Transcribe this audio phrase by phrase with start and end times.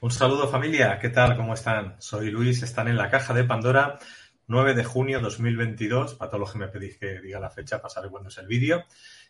[0.00, 1.36] Un saludo familia, ¿qué tal?
[1.36, 1.96] ¿Cómo están?
[1.98, 3.98] Soy Luis, están en la caja de Pandora,
[4.46, 7.92] 9 de junio 2022, para todos los que me pedís que diga la fecha para
[7.92, 8.84] saber cuándo es el vídeo.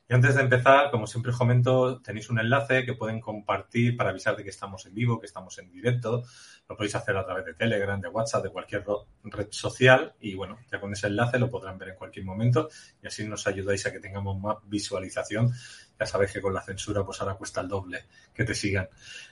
[0.06, 4.10] Y antes de empezar, como siempre os comento, tenéis un enlace que pueden compartir para
[4.10, 6.24] avisar de que estamos en vivo, que estamos en directo.
[6.68, 8.84] Lo podéis hacer a través de Telegram, de WhatsApp, de cualquier
[9.24, 10.14] red social.
[10.20, 12.68] Y bueno, ya con ese enlace lo podrán ver en cualquier momento
[13.02, 15.50] y así nos ayudáis a que tengamos más visualización
[15.98, 18.04] ya sabéis que con la censura pues ahora cuesta el doble
[18.34, 18.88] que te sigan.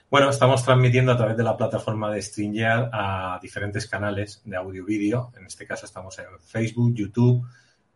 [0.09, 5.31] Bueno, estamos transmitiendo a través de la plataforma de StreamYard a diferentes canales de audio-vídeo.
[5.37, 7.45] En este caso estamos en Facebook, YouTube,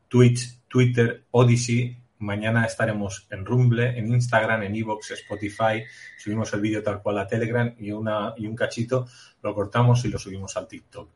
[0.08, 1.98] Twitch, Twitter, Odyssey.
[2.20, 5.84] Mañana estaremos en Rumble, en Instagram, en Evox, Spotify.
[6.18, 9.08] Subimos el vídeo tal cual a Telegram y, una, y un cachito
[9.42, 11.10] lo cortamos y lo subimos al TikTok.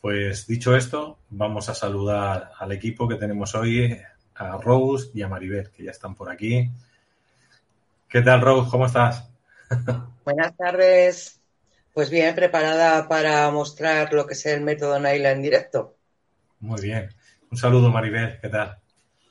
[0.00, 3.98] Pues dicho esto, vamos a saludar al equipo que tenemos hoy,
[4.36, 6.70] a Rose y a Maribel, que ya están por aquí.
[8.08, 8.70] ¿Qué tal, Rose?
[8.70, 9.30] ¿Cómo estás?
[10.24, 11.42] Buenas tardes.
[11.92, 15.94] Pues bien, preparada para mostrar lo que es el método Naila en directo.
[16.60, 17.10] Muy bien.
[17.50, 18.40] Un saludo, Maribel.
[18.40, 18.78] ¿Qué tal?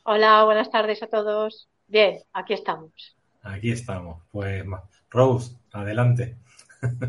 [0.04, 1.68] Hola, buenas tardes a todos.
[1.88, 3.18] Bien, aquí estamos.
[3.42, 4.22] Aquí estamos.
[4.32, 4.64] Pues,
[5.10, 6.38] Rose, adelante.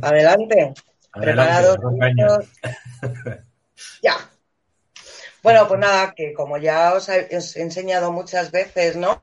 [0.00, 0.72] Adelante.
[1.12, 1.78] ¿Preparados?
[4.02, 4.16] ya.
[5.42, 9.22] Bueno, pues nada, que como ya os he enseñado muchas veces, ¿no?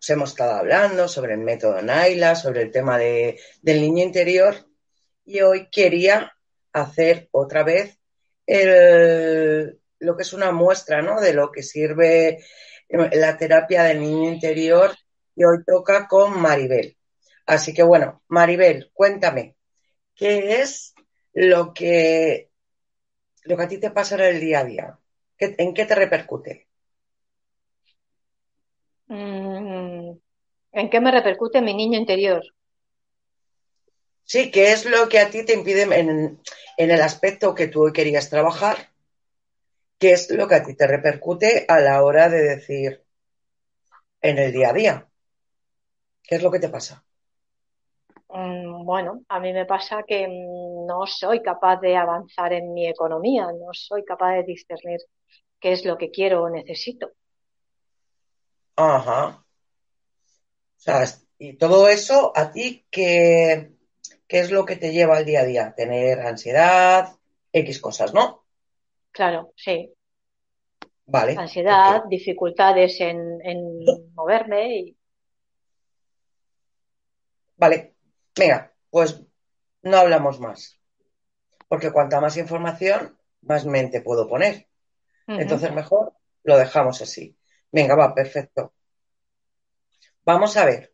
[0.00, 4.54] Os hemos estado hablando sobre el método Naila, sobre el tema de, del niño interior
[5.26, 6.32] y hoy quería
[6.72, 7.98] hacer otra vez
[8.46, 11.20] lo que es una muestra ¿no?
[11.20, 12.42] de lo que sirve
[12.88, 14.90] la terapia del niño interior
[15.36, 16.96] y hoy toca con Maribel.
[17.44, 19.56] Así que bueno, Maribel, cuéntame,
[20.14, 20.94] ¿qué es
[21.34, 22.50] lo que,
[23.44, 24.98] lo que a ti te pasa en el día a día?
[25.38, 26.70] ¿En qué te repercute?
[29.10, 29.79] Mm,
[30.72, 32.42] ¿En qué me repercute mi niño interior?
[34.24, 36.40] Sí, ¿qué es lo que a ti te impide en,
[36.76, 38.90] el aspecto que tú querías trabajar?
[39.98, 43.04] ¿Qué es lo que a ti te repercute a la hora de decir
[44.20, 45.08] en el día a día?
[46.22, 47.04] ¿Qué es lo que te pasa?
[48.28, 53.46] Mm, bueno, a mí me pasa que no soy capaz de avanzar en mi economía,
[53.46, 55.00] no soy capaz de discernir
[55.58, 57.10] qué es lo que quiero o necesito.
[58.76, 59.44] Ajá.
[60.80, 61.04] O sea,
[61.36, 63.72] y todo eso, ¿a ti qué,
[64.26, 65.74] qué es lo que te lleva al día a día?
[65.76, 67.14] Tener ansiedad,
[67.52, 68.46] X cosas, ¿no?
[69.10, 69.92] Claro, sí.
[71.04, 71.34] Vale.
[71.36, 74.96] Ansiedad, dificultades en, en moverme y...
[77.56, 77.94] Vale,
[78.34, 79.20] venga, pues
[79.82, 80.80] no hablamos más.
[81.68, 84.66] Porque cuanta más información, más mente puedo poner.
[85.26, 87.36] Entonces mejor lo dejamos así.
[87.70, 88.72] Venga, va, perfecto.
[90.24, 90.92] Vamos a ver.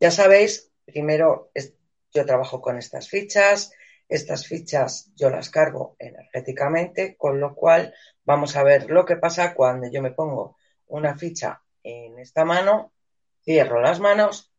[0.00, 1.50] Ya sabéis, primero
[2.12, 3.72] yo trabajo con estas fichas.
[4.08, 9.54] Estas fichas yo las cargo energéticamente, con lo cual vamos a ver lo que pasa
[9.54, 10.56] cuando yo me pongo
[10.86, 12.92] una ficha en esta mano,
[13.42, 14.50] cierro las manos.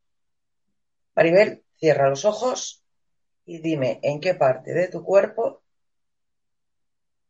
[1.16, 2.84] Maribel, cierra los ojos
[3.46, 5.64] y dime en qué parte de tu cuerpo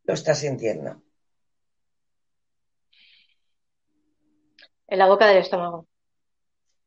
[0.04, 1.02] lo estás sintiendo.
[4.88, 5.88] En la boca del estómago.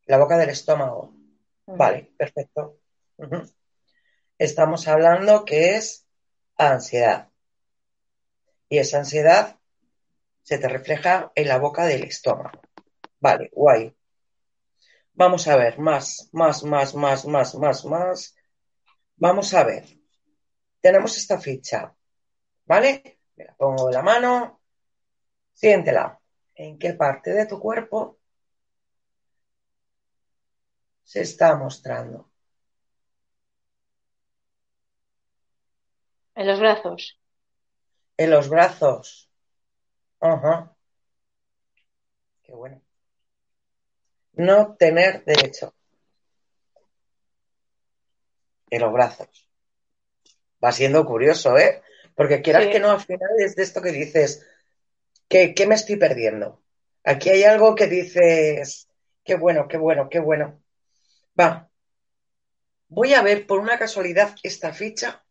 [0.07, 1.15] La boca del estómago.
[1.67, 2.79] Vale, perfecto.
[4.37, 6.07] Estamos hablando que es
[6.57, 7.31] ansiedad.
[8.69, 9.59] Y esa ansiedad
[10.43, 12.61] se te refleja en la boca del estómago.
[13.21, 13.95] Vale, guay.
[15.15, 18.35] Vamos a ver, más, más, más, más, más, más, más.
[19.17, 19.85] Vamos a ver.
[20.81, 21.95] Tenemos esta ficha.
[22.65, 23.21] ¿Vale?
[23.37, 24.63] Me la pongo en la mano.
[25.53, 26.19] Siéntela
[26.55, 28.19] en qué parte de tu cuerpo
[31.13, 32.31] se está mostrando.
[36.35, 37.19] En los brazos.
[38.17, 39.29] En los brazos.
[40.21, 40.75] Ajá.
[42.43, 42.81] Qué bueno.
[44.33, 45.75] No tener derecho.
[48.71, 49.51] en los brazos.
[50.65, 51.83] Va siendo curioso, ¿eh?
[52.15, 54.49] Porque quieras que no, al final es de esto que dices,
[55.29, 56.63] ¿qué, ¿qué me estoy perdiendo?
[57.05, 58.89] Aquí hay algo que dices,
[59.23, 60.62] qué bueno, qué bueno, qué bueno.
[61.41, 61.69] Va,
[62.89, 65.25] voy a ver por una casualidad esta ficha,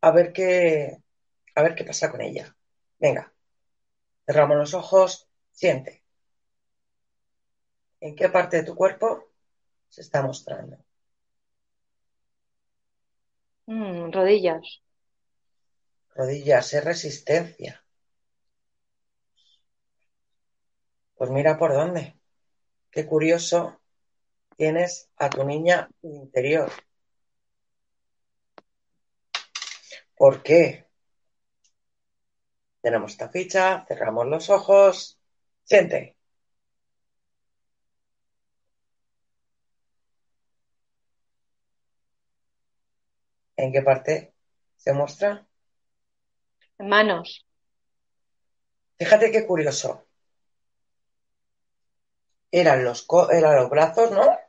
[0.00, 0.98] a ver qué,
[1.54, 2.56] a ver qué pasa con ella.
[2.98, 3.32] Venga,
[4.26, 6.02] cerramos los ojos, siente.
[8.00, 9.30] ¿En qué parte de tu cuerpo
[9.88, 10.78] se está mostrando?
[13.66, 14.80] Mm, rodillas.
[16.14, 17.84] Rodillas, es resistencia.
[21.16, 22.16] Pues mira por dónde.
[22.90, 23.80] Qué curioso.
[24.56, 26.70] Tienes a tu niña interior.
[30.16, 30.86] ¿Por qué?
[32.80, 35.18] Tenemos esta ficha, cerramos los ojos.
[35.64, 36.16] Siente.
[43.56, 44.34] ¿En qué parte
[44.76, 45.46] se muestra?
[46.78, 47.46] Manos.
[48.98, 50.06] Fíjate qué curioso.
[52.50, 54.43] Eran los, eran los brazos, ¿no?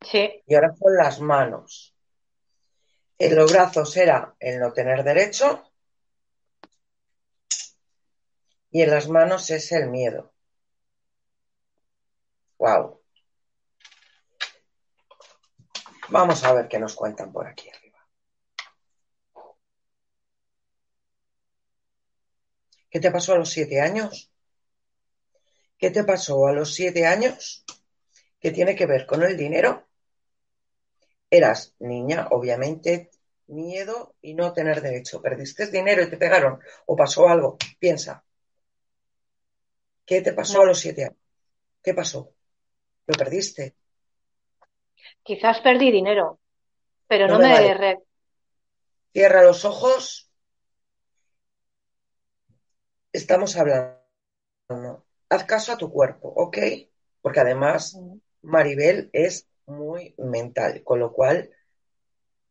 [0.00, 0.42] Sí.
[0.46, 1.94] Y ahora son las manos.
[3.18, 5.68] En los brazos era el no tener derecho
[8.70, 10.32] y en las manos es el miedo.
[12.58, 13.00] Wow.
[16.10, 17.98] Vamos a ver qué nos cuentan por aquí arriba.
[22.90, 24.30] ¿Qué te pasó a los siete años?
[25.76, 27.64] ¿Qué te pasó a los siete años?
[28.40, 29.87] ¿Qué tiene que ver con el dinero?
[31.30, 33.10] Eras niña, obviamente,
[33.48, 35.20] miedo y no tener derecho.
[35.20, 37.56] Perdiste dinero y te pegaron o pasó algo.
[37.78, 38.24] Piensa.
[40.04, 41.18] ¿Qué te pasó a los siete años?
[41.82, 42.32] ¿Qué pasó?
[43.06, 43.74] ¿Lo perdiste?
[45.22, 46.40] Quizás perdí dinero,
[47.06, 47.98] pero no, me...
[49.12, 50.30] Cierra los ojos.
[53.12, 53.98] Estamos hablando.
[55.28, 56.58] Haz caso a tu cuerpo, ¿ok?
[57.20, 58.18] Porque además mm.
[58.42, 61.50] Maribel es muy mental, con lo cual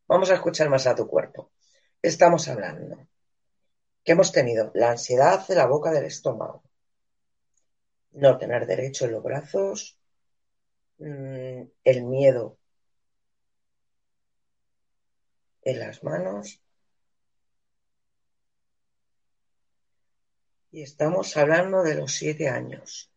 [0.06, 1.52] vamos a escuchar más a tu cuerpo.
[2.00, 3.06] Estamos hablando
[4.04, 6.62] que hemos tenido la ansiedad de la boca del estómago,
[8.12, 9.98] no tener derecho en los brazos,
[10.98, 12.58] mm, el miedo
[15.62, 16.62] en las manos.
[20.70, 23.10] Y estamos hablando de los siete años.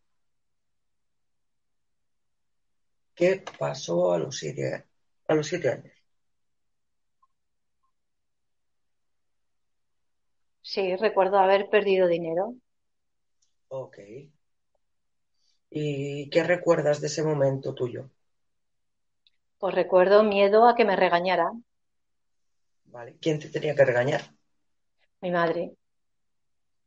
[3.21, 4.85] ¿Qué pasó a los siete,
[5.27, 5.93] a los siete años?
[10.63, 12.55] Sí, recuerdo haber perdido dinero.
[13.69, 13.97] Ok.
[15.71, 18.11] ¿Y qué recuerdas de ese momento tuyo?
[19.59, 21.53] Pues recuerdo miedo a que me regañara.
[22.93, 23.17] Vale.
[23.19, 24.21] ¿Quién te tenía que regañar?
[25.21, 25.75] Mi madre.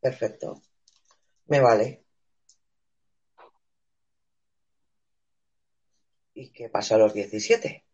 [0.01, 0.63] Perfecto.
[1.49, 2.04] Me vale.
[6.35, 7.85] ¿Y qué pasó a los 17?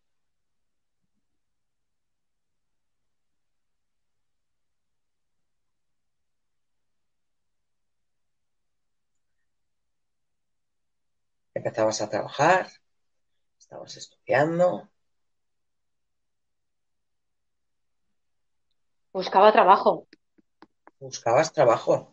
[11.53, 12.67] Empezabas a trabajar,
[13.59, 14.89] estabas estudiando.
[19.13, 20.07] Buscaba trabajo.
[20.99, 22.11] Buscabas trabajo.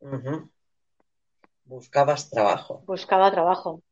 [0.00, 0.48] Mm.
[1.64, 2.82] Buscabas trabajo.
[2.86, 3.82] Buscaba trabajo.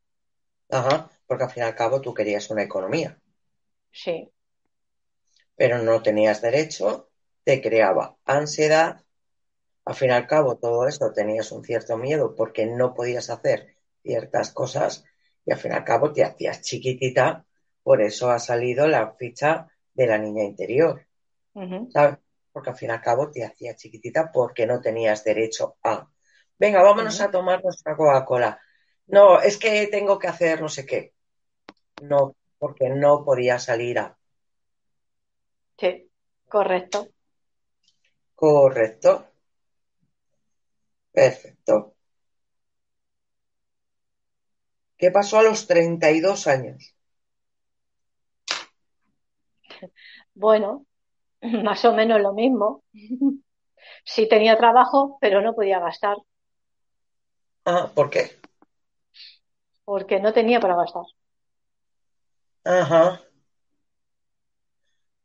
[0.70, 3.18] Ajá, porque al fin y al cabo tú querías una economía.
[3.90, 4.30] Sí.
[5.54, 7.08] Pero no tenías derecho,
[7.44, 9.02] te creaba ansiedad.
[9.85, 13.76] Al fin y al cabo todo esto tenías un cierto miedo porque no podías hacer
[14.02, 15.04] ciertas cosas
[15.44, 17.46] y al fin y al cabo te hacías chiquitita.
[17.82, 21.06] Por eso ha salido la ficha de la niña interior.
[21.90, 22.18] ¿Sabes?
[22.52, 26.08] Porque al fin y al cabo te hacías chiquitita porque no tenías derecho a.
[26.58, 28.61] Venga, vámonos a tomar nuestra Coca-Cola
[29.09, 31.13] no, es que tengo que hacer no sé qué.
[32.03, 34.17] No, porque no podía salir a.
[35.79, 36.11] Sí,
[36.49, 37.09] correcto.
[38.35, 39.27] Correcto.
[41.13, 41.95] Perfecto.
[44.99, 46.95] ¿Qué pasó a los 32 años?
[50.35, 50.87] Bueno,
[51.65, 52.83] más o menos lo mismo.
[54.05, 56.17] Sí tenía trabajo, pero no podía gastar.
[57.65, 58.31] Ah, ¿por qué?
[59.87, 61.05] Porque no tenía para gastar.
[62.64, 63.23] Ajá.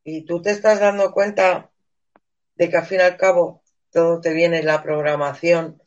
[0.04, 1.72] Y tú te estás dando cuenta
[2.56, 5.82] de que al fin y al cabo todo te viene la programación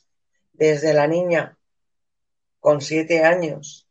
[0.52, 1.56] desde la niña
[2.58, 3.88] con siete años,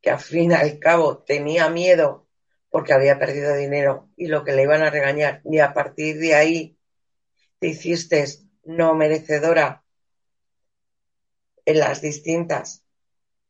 [0.00, 2.26] que al fin y al cabo tenía miedo
[2.70, 6.34] porque había perdido dinero y lo que le iban a regañar, y a partir de
[6.34, 6.78] ahí
[7.58, 8.24] te hiciste
[8.64, 9.84] no merecedora
[11.66, 12.81] en las distintas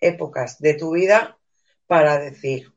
[0.03, 1.39] épocas de tu vida
[1.87, 2.73] para decir,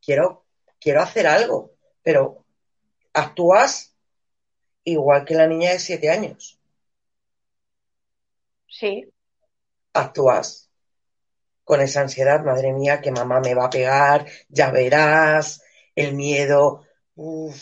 [0.00, 0.44] quiero,
[0.80, 2.44] quiero hacer algo, pero
[3.12, 3.94] actúas
[4.84, 6.58] igual que la niña de siete años.
[8.68, 9.12] Sí.
[9.92, 10.70] Actúas
[11.64, 15.62] con esa ansiedad, madre mía, que mamá me va a pegar, ya verás,
[15.94, 16.84] el miedo,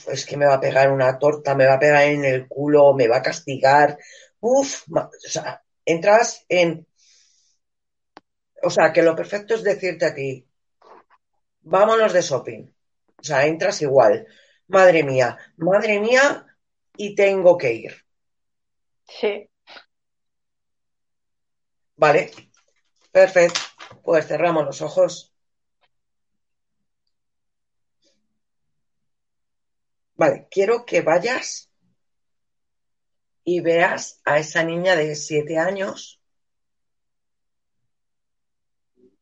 [0.08, 2.94] es que me va a pegar una torta, me va a pegar en el culo,
[2.94, 3.98] me va a castigar.
[4.40, 6.86] Uf, o sea, entras en...
[8.62, 10.46] O sea, que lo perfecto es decirte a ti,
[11.62, 12.62] vámonos de shopping.
[13.18, 14.26] O sea, entras igual.
[14.68, 16.46] Madre mía, madre mía,
[16.96, 18.04] y tengo que ir.
[19.08, 19.48] Sí.
[21.96, 22.30] Vale,
[23.10, 23.60] perfecto.
[24.02, 25.32] Pues cerramos los ojos.
[30.14, 31.71] Vale, quiero que vayas
[33.44, 36.20] y veas a esa niña de siete años.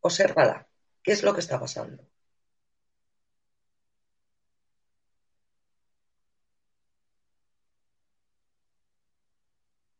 [0.00, 0.68] Obsérvala.
[1.02, 2.02] ¿Qué es lo que está pasando?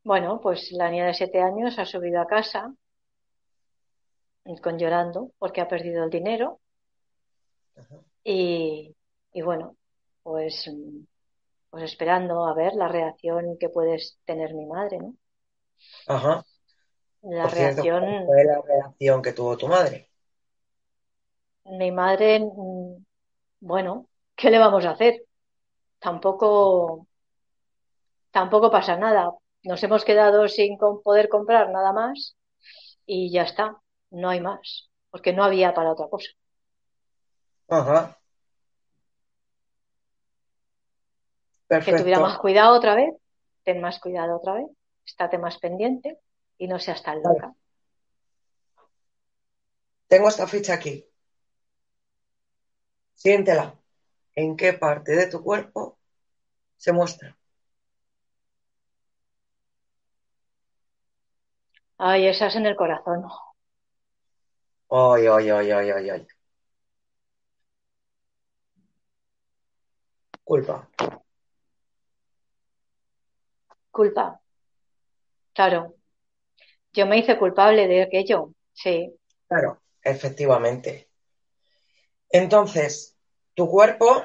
[0.03, 2.75] Bueno, pues la niña de siete años ha subido a casa
[4.61, 6.61] con llorando porque ha perdido el dinero
[8.25, 8.97] y,
[9.33, 9.77] y, bueno,
[10.23, 10.69] pues,
[11.71, 15.15] pues esperando a ver la reacción que puede tener mi madre, ¿no?
[16.07, 16.45] Ajá.
[17.23, 18.03] La reacción.
[18.03, 20.11] ¿cuál fue la reacción que tuvo tu madre?
[21.65, 23.05] Mi madre, mm,
[23.61, 25.23] bueno, ¿qué le vamos a hacer?
[25.99, 27.07] Tampoco,
[28.31, 29.33] tampoco pasa nada.
[29.63, 32.37] Nos hemos quedado sin poder comprar nada más
[33.07, 33.77] y ya está.
[34.11, 36.31] No hay más, porque no había para otra cosa.
[37.69, 38.20] Ajá.
[41.79, 43.15] Que tuviera más cuidado otra vez,
[43.63, 44.67] ten más cuidado otra vez,
[45.07, 46.19] estate más pendiente
[46.59, 47.55] y no seas tan loca.
[50.09, 51.07] Tengo esta ficha aquí.
[53.15, 53.77] Siéntela.
[54.35, 55.99] ¿En qué parte de tu cuerpo
[56.77, 57.37] se muestra?
[61.99, 63.25] Ay, esa es en el corazón.
[64.89, 66.27] Ay, ay, ay, ay, ay, ay.
[70.43, 70.89] Culpa.
[74.01, 74.41] Culpa.
[75.53, 75.95] Claro.
[76.95, 78.55] Yo me hice culpable de aquello.
[78.73, 79.15] Sí.
[79.47, 81.11] Claro, efectivamente.
[82.31, 83.15] Entonces,
[83.53, 84.25] tu cuerpo, o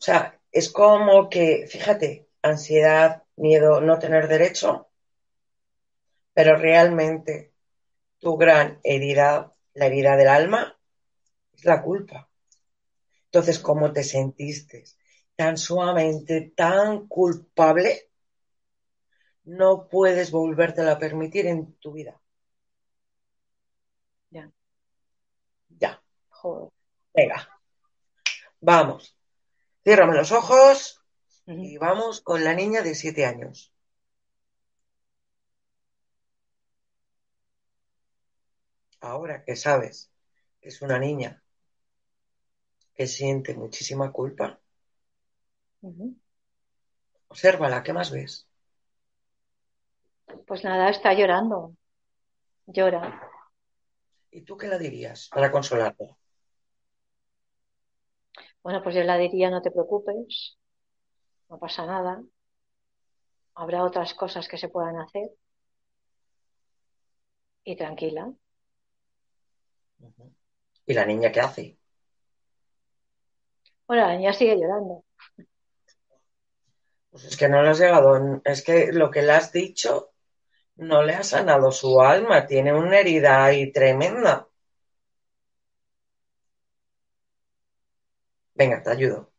[0.00, 4.86] sea, es como que, fíjate, ansiedad, miedo, no tener derecho,
[6.34, 7.52] pero realmente
[8.20, 10.78] tu gran herida, la herida del alma,
[11.52, 12.28] es la culpa.
[13.24, 14.84] Entonces, ¿cómo te sentiste?
[15.38, 18.10] Tan sumamente, tan culpable,
[19.44, 22.20] no puedes volvértelo a permitir en tu vida.
[24.30, 24.50] Ya.
[25.68, 26.02] Ya.
[26.28, 26.72] Joder.
[27.14, 27.48] Venga.
[28.60, 29.16] Vamos.
[29.84, 31.00] Ciérrame los ojos
[31.46, 33.72] y vamos con la niña de siete años.
[39.00, 40.10] Ahora que sabes
[40.60, 41.44] que es una niña
[42.96, 44.58] que siente muchísima culpa,
[47.28, 48.48] Obsérvala, ¿qué más ves?
[50.46, 51.74] Pues nada, está llorando.
[52.66, 53.22] Llora.
[54.30, 56.16] ¿Y tú qué la dirías para consolarla?
[58.62, 60.58] Bueno, pues yo la diría, no te preocupes,
[61.48, 62.22] no pasa nada.
[63.54, 65.30] Habrá otras cosas que se puedan hacer.
[67.64, 68.32] Y tranquila.
[70.86, 71.78] ¿Y la niña qué hace?
[73.86, 75.04] Bueno, la niña sigue llorando.
[77.18, 80.12] Pues es que no le has llegado, es que lo que le has dicho
[80.76, 84.46] no le ha sanado su alma, tiene una herida ahí tremenda.
[88.54, 89.32] Venga, te ayudo.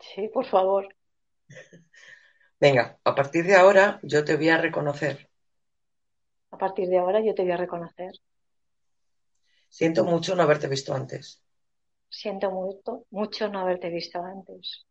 [0.00, 0.86] Sí, por favor.
[2.60, 5.28] Venga, a partir de ahora yo te voy a reconocer.
[6.52, 8.12] A partir de ahora yo te voy a reconocer.
[9.68, 11.42] Siento mucho no haberte visto antes.
[12.10, 14.86] Siento mucho, mucho no haberte visto antes.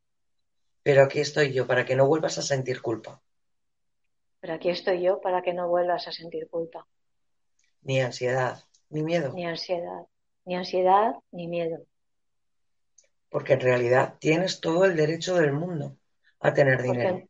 [0.84, 3.22] Pero aquí estoy yo para que no vuelvas a sentir culpa.
[4.40, 6.88] Pero aquí estoy yo para que no vuelvas a sentir culpa.
[7.84, 9.32] Ni ansiedad, ni miedo.
[9.34, 10.08] Ni ansiedad,
[10.46, 11.86] ni ansiedad, ni miedo.
[13.30, 15.98] Porque en realidad tienes todo el derecho del mundo
[16.40, 17.28] a tener dinero.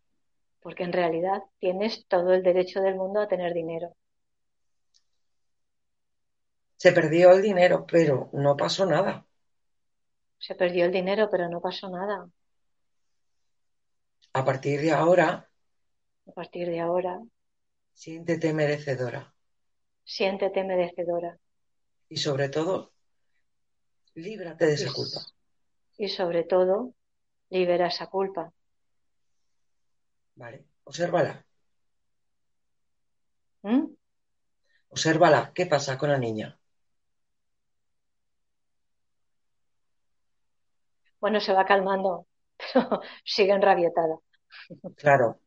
[0.62, 3.96] porque en realidad tienes todo el derecho del mundo a tener dinero.
[6.78, 9.26] Se perdió el dinero, pero no pasó nada.
[10.40, 12.28] Se perdió el dinero, pero no pasó nada.
[14.34, 15.50] A partir de ahora,
[16.28, 17.14] A partir de ahora,
[17.94, 19.34] siéntete merecedora.
[20.04, 21.38] siéntete merecedora.
[22.10, 22.92] Y sobre todo,
[24.16, 25.20] líbrate de esa culpa.
[25.98, 26.94] Y sobre todo,
[27.50, 28.52] libera esa culpa.
[30.36, 30.66] ¿Vale?
[30.86, 31.46] Obsérvala.
[33.64, 33.86] ¿Mm?
[34.90, 35.52] Obsérvala.
[35.54, 36.58] ¿Qué pasa con la niña?
[41.22, 42.26] Bueno, se va calmando,
[42.74, 44.18] pero sigue enrabietada.
[44.96, 45.40] Claro.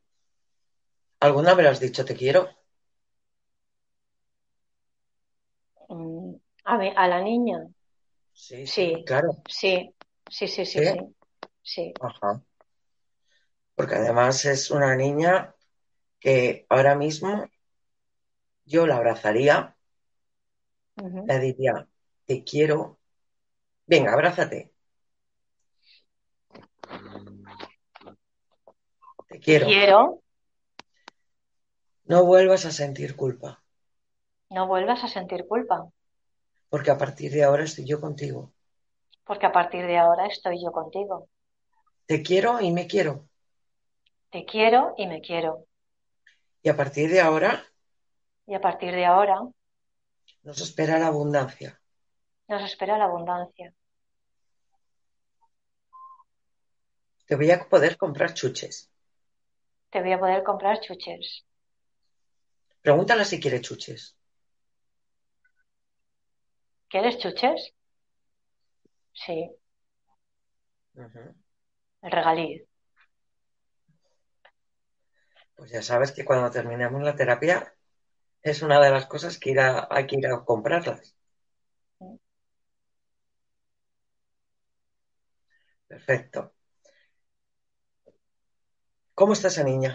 [1.18, 2.48] ¿Alguna me lo has dicho te quiero?
[5.88, 7.58] Mm, A ver, a la niña,
[8.32, 9.04] Sí, Sí.
[9.04, 9.44] claro.
[9.46, 9.94] sí,
[10.28, 10.84] sí, sí, sí, ¿Sí?
[10.84, 10.98] sí,
[11.62, 11.92] sí.
[12.00, 12.42] Ajá.
[13.76, 15.54] Porque además es una niña
[16.20, 17.50] que ahora mismo
[18.66, 19.74] yo la abrazaría,
[20.96, 21.22] Ujú.
[21.26, 21.86] le diría,
[22.24, 22.98] te quiero.
[23.86, 24.73] Venga, abrázate.
[29.28, 29.66] Te quiero.
[29.66, 30.20] Quiero,
[32.04, 33.62] No vuelvas a sentir culpa,
[34.50, 35.88] no vuelvas a sentir culpa,
[36.68, 38.52] porque a partir de ahora estoy yo contigo.
[39.24, 41.28] porque a partir de ahora estoy yo contigo.
[42.06, 43.26] Te quiero y me quiero.
[44.30, 45.66] Te quiero y me quiero.
[46.62, 47.64] Y a partir de ahora
[48.46, 49.40] Y a partir de ahora
[50.42, 51.80] nos espera la abundancia.
[52.48, 53.72] nos espera la abundancia.
[57.26, 58.90] Te voy a poder comprar chuches.
[59.90, 61.42] Te voy a poder comprar chuches.
[62.84, 64.02] Pregúntale si quiere chuches.
[66.88, 67.74] ¿Quieres chuches?
[69.24, 69.50] Sí,
[72.02, 72.64] el regalí.
[75.56, 77.74] Pues ya sabes que cuando terminemos la terapia
[78.42, 81.16] es una de las cosas que ir a- hay que ir a comprarlas.
[85.88, 86.53] Perfecto.
[89.18, 89.92] ¿Cómo está esa niña?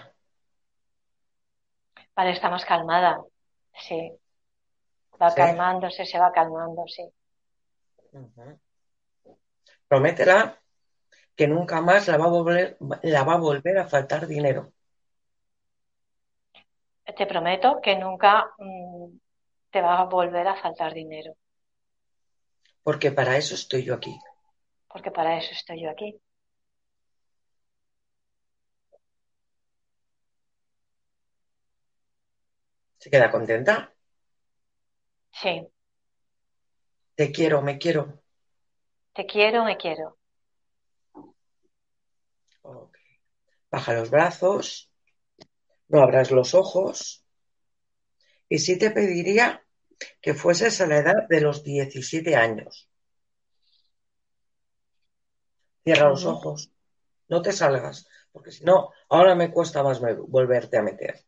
[2.15, 3.19] Vale, está más calmada.
[3.73, 4.12] Sí.
[5.21, 5.41] Va Sí.
[5.41, 7.05] calmándose, se va calmando, sí.
[9.89, 10.38] Prométela
[11.38, 14.71] que nunca más la va a volver, la va a volver a faltar dinero.
[17.17, 19.08] Te prometo que nunca mm,
[19.71, 21.34] te va a volver a faltar dinero,
[22.84, 24.13] Porque para eso estoy yo aquí.
[24.89, 26.19] porque para eso estoy yo aquí.
[33.00, 33.94] ¿Se queda contenta?
[35.32, 35.68] Sí.
[37.16, 38.22] Te quiero, me quiero.
[39.14, 40.18] Te quiero, me quiero.
[43.72, 44.92] Baja los brazos,
[45.88, 47.24] no abras los ojos.
[48.50, 49.64] Y sí te pediría
[50.22, 52.90] que fueses a la edad de los 17 años.
[55.84, 56.72] Cierra los ojos,
[57.30, 61.24] no te salgas, porque si no, ahora me cuesta más volverte a meter.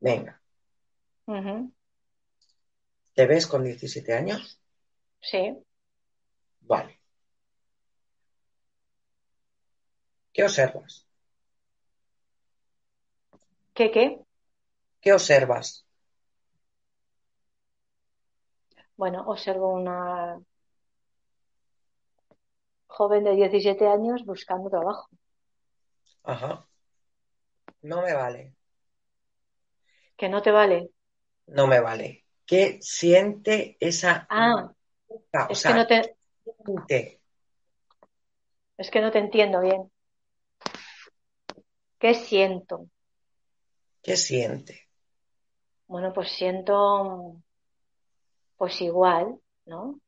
[0.00, 0.40] Venga.
[3.14, 4.60] ¿te ves con 17 años?
[5.20, 5.56] Sí.
[6.60, 7.00] Vale.
[10.32, 11.06] ¿Qué observas?
[13.74, 14.20] ¿Qué, qué?
[15.00, 15.86] ¿Qué observas?
[18.96, 20.40] Bueno, observo una
[22.86, 25.08] joven de 17 años buscando trabajo.
[26.24, 26.66] Ajá.
[27.82, 28.55] No me vale,
[30.18, 30.90] ¿Que no te vale?
[31.48, 32.24] no me vale.
[32.44, 34.26] ¿Qué siente esa...
[34.30, 34.70] Ah,
[35.48, 36.16] o es sea, que no te,
[36.64, 37.20] siente?
[38.78, 39.90] es que no te entiendo bien.
[41.98, 42.88] ¿Qué siento?
[44.02, 44.88] ¿Qué siente?
[45.88, 47.42] Bueno, pues siento,
[48.58, 49.98] pues igual, ¿no?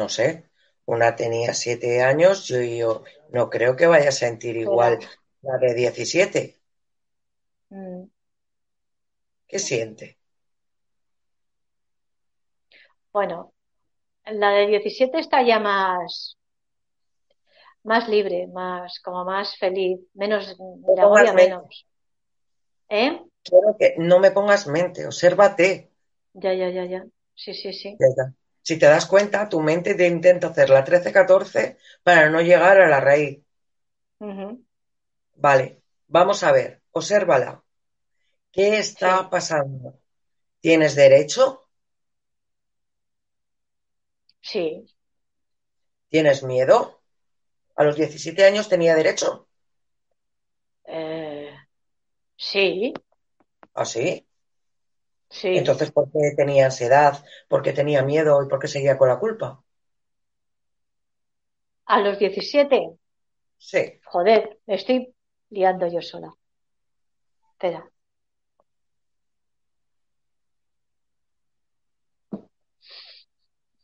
[0.00, 0.44] No sé.
[0.84, 5.10] Una tenía siete años, yo, yo no creo que vaya a sentir igual Pero,
[5.42, 6.60] la de 17.
[7.70, 8.08] mm,
[9.46, 10.18] ¿Qué siente?
[13.16, 13.54] bueno,
[14.26, 16.36] la de 17 está ya más,
[17.82, 20.54] más libre, más, como más feliz, menos,
[20.84, 21.44] pongas mente.
[21.44, 21.86] menos.
[22.90, 23.22] ¿Eh?
[23.42, 25.90] Quiero que no me pongas mente, obsérvate.
[26.34, 27.06] Ya, ya, ya, ya.
[27.34, 27.96] Sí, sí, sí.
[27.98, 28.34] Ya.
[28.60, 32.86] Si te das cuenta, tu mente te intenta hacer la 13-14 para no llegar a
[32.86, 33.40] la raíz.
[35.36, 37.64] Vale, vamos a ver, obsérvala.
[38.56, 40.00] ¿Qué está pasando?
[40.60, 41.68] ¿Tienes derecho?
[44.40, 44.86] sí.
[46.08, 47.00] ¿Tienes miedo?
[47.76, 49.48] ¿A los 17 años tenía derecho?
[50.86, 51.54] Eh,
[52.36, 52.94] sí,
[53.74, 54.26] ¿Ah, sí?
[55.30, 55.52] Sí.
[55.52, 57.24] Entonces, ¿por qué tenía ansiedad?
[57.48, 58.40] ¿Por qué tenía miedo?
[58.44, 59.60] ¿Y por qué seguía con la culpa?
[61.94, 62.78] A los 17,
[63.58, 64.00] Sí.
[64.04, 65.14] joder, me estoy
[65.50, 66.32] liando yo sola.
[67.52, 67.90] Espera.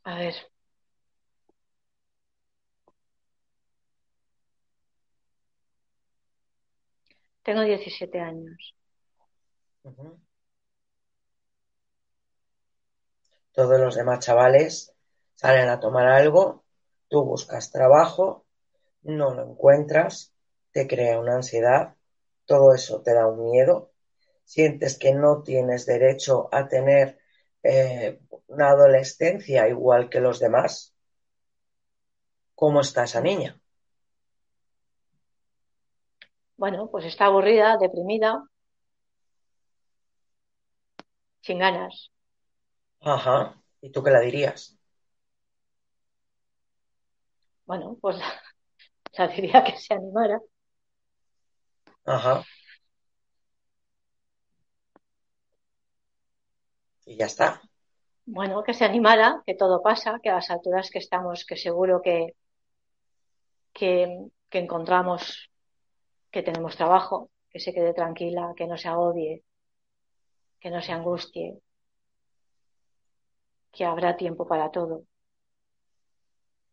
[0.04, 0.34] A ver.
[7.42, 8.74] Tengo 17 años.
[13.52, 14.94] Todos los demás chavales
[15.34, 16.64] salen a tomar algo,
[17.08, 18.46] tú buscas trabajo,
[19.02, 20.32] no lo encuentras,
[20.70, 21.96] te crea una ansiedad,
[22.46, 23.90] todo eso te da un miedo,
[24.44, 27.18] sientes que no tienes derecho a tener
[27.62, 28.21] eh,
[28.52, 30.94] una adolescencia igual que los demás.
[32.54, 33.58] ¿Cómo está esa niña?
[36.56, 38.44] Bueno, pues está aburrida, deprimida,
[41.40, 42.10] sin ganas.
[43.00, 43.60] Ajá.
[43.80, 44.78] ¿Y tú qué la dirías?
[47.64, 48.16] Bueno, pues
[49.18, 50.40] la diría que se animara.
[52.04, 52.44] Ajá.
[57.06, 57.62] Y ya está.
[58.24, 62.00] Bueno, que se animara, que todo pasa, que a las alturas que estamos, que seguro
[62.00, 62.35] que,
[63.72, 65.50] que, que encontramos,
[66.30, 69.44] que tenemos trabajo, que se quede tranquila, que no se agobie,
[70.61, 71.58] que no se angustie,
[73.72, 75.04] que habrá tiempo para todo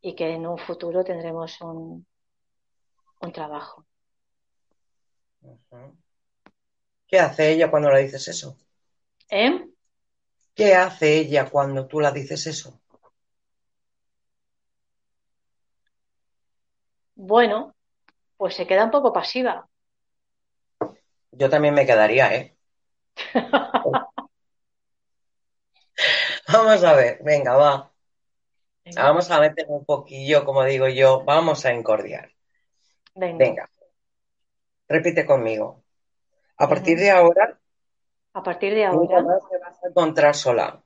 [0.02, 2.06] y que en un futuro tendremos un,
[3.22, 3.86] un trabajo.
[7.08, 8.58] ¿Qué hace ella cuando le dices eso?
[9.30, 9.66] ¿Eh?
[10.60, 12.82] ¿Qué hace ella cuando tú la dices eso?
[17.16, 17.76] Bueno,
[18.38, 19.68] pues se queda un poco pasiva.
[21.32, 22.56] Yo también me quedaría, ¿eh?
[26.54, 27.92] Vamos a ver, venga, va.
[28.86, 32.32] Venga, Vamos a meter un poquillo, como digo yo, vamos a encordiar.
[33.16, 33.38] venga.
[33.38, 33.70] Venga,
[34.90, 35.68] repite conmigo.
[36.58, 37.46] A partir de ahora,
[38.34, 39.40] A partir de nunca ahora,
[39.82, 40.84] te encontrar sola.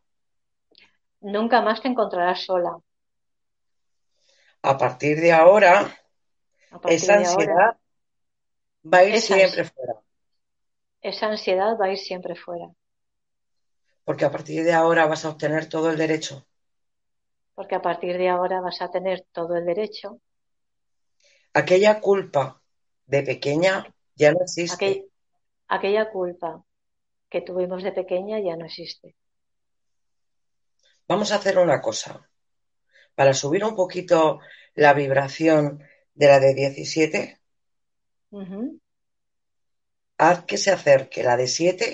[1.21, 2.77] nunca más te encontrarás sola.
[4.63, 5.75] A partir de ahora,
[6.82, 7.77] partir esa de ahora, ansiedad
[8.93, 9.93] va a ir siempre fuera.
[11.01, 12.65] esa ansiedad va a ir siempre fuera.
[14.06, 16.45] Porque a partir de ahora vas a obtener todo el derecho.
[17.56, 20.19] Porque a partir de ahora vas a tener todo el derecho.
[21.62, 22.62] Aquella culpa
[23.06, 23.73] de pequeña
[24.15, 24.75] ya no existe.
[24.75, 25.10] Aquel-
[25.67, 26.63] aquella culpa
[27.34, 29.08] que tuvimos de pequeña ya no existe.
[31.08, 32.30] Vamos a hacer una cosa.
[33.15, 34.39] Para subir un poquito
[34.76, 35.84] la vibración
[36.15, 37.41] de la de 17,
[38.32, 38.80] Ujú.
[40.17, 41.88] haz que se acerque la de 7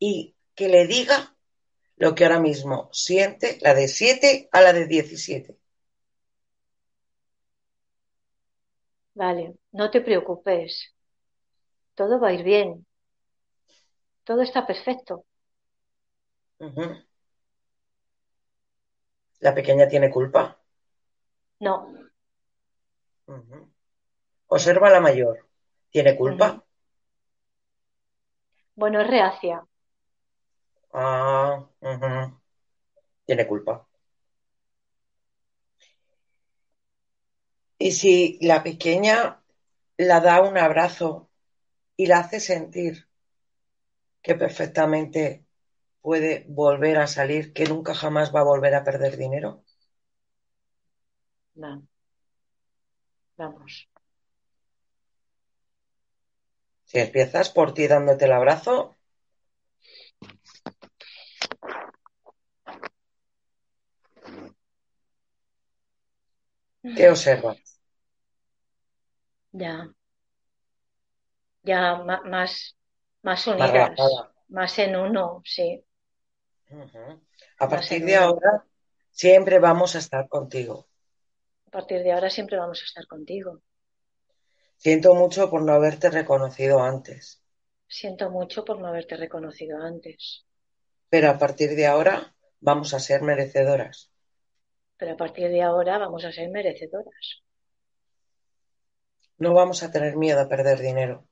[0.00, 1.36] y que le diga
[1.96, 5.58] lo que ahora mismo siente la de 7 a la de 17.
[9.14, 10.92] Vale, no te preocupes.
[12.00, 12.84] Todo va a ir bien.
[14.30, 15.24] Todo está perfecto.
[19.40, 20.56] La pequeña tiene culpa.
[21.58, 21.92] No.
[24.46, 25.48] Observa a la mayor.
[25.90, 26.64] ¿Tiene culpa?
[28.76, 29.66] Bueno, es reacia.
[30.92, 31.66] Ah.
[33.26, 33.88] Tiene culpa.
[37.78, 39.42] Y si la pequeña
[39.96, 41.28] la da un abrazo
[41.96, 43.09] y la hace sentir
[44.22, 45.44] que perfectamente
[46.02, 49.64] puede volver a salir, que nunca jamás va a volver a perder dinero.
[51.54, 51.80] Va.
[53.36, 53.88] Vamos.
[56.84, 58.98] Si empiezas por ti dándote el abrazo,
[66.94, 67.80] ¿qué observas?
[69.52, 69.90] Ya,
[71.62, 72.76] ya más,
[73.22, 75.82] más unidas, más en uno, sí.
[77.64, 78.24] A más partir de uno.
[78.24, 78.52] ahora,
[79.10, 80.88] siempre vamos a estar contigo.
[81.68, 83.50] A partir de ahora siempre vamos a estar contigo.
[84.78, 87.40] Siento mucho por no haberte reconocido antes,
[87.88, 90.46] Siento mucho por no haberte reconocido antes,
[91.10, 92.34] pero a partir de ahora
[92.68, 93.96] vamos a ser merecedoras.
[94.98, 97.26] pero a partir de ahora vamos a ser merecedoras.
[99.38, 101.26] No vamos a tener miedo a perder dinero,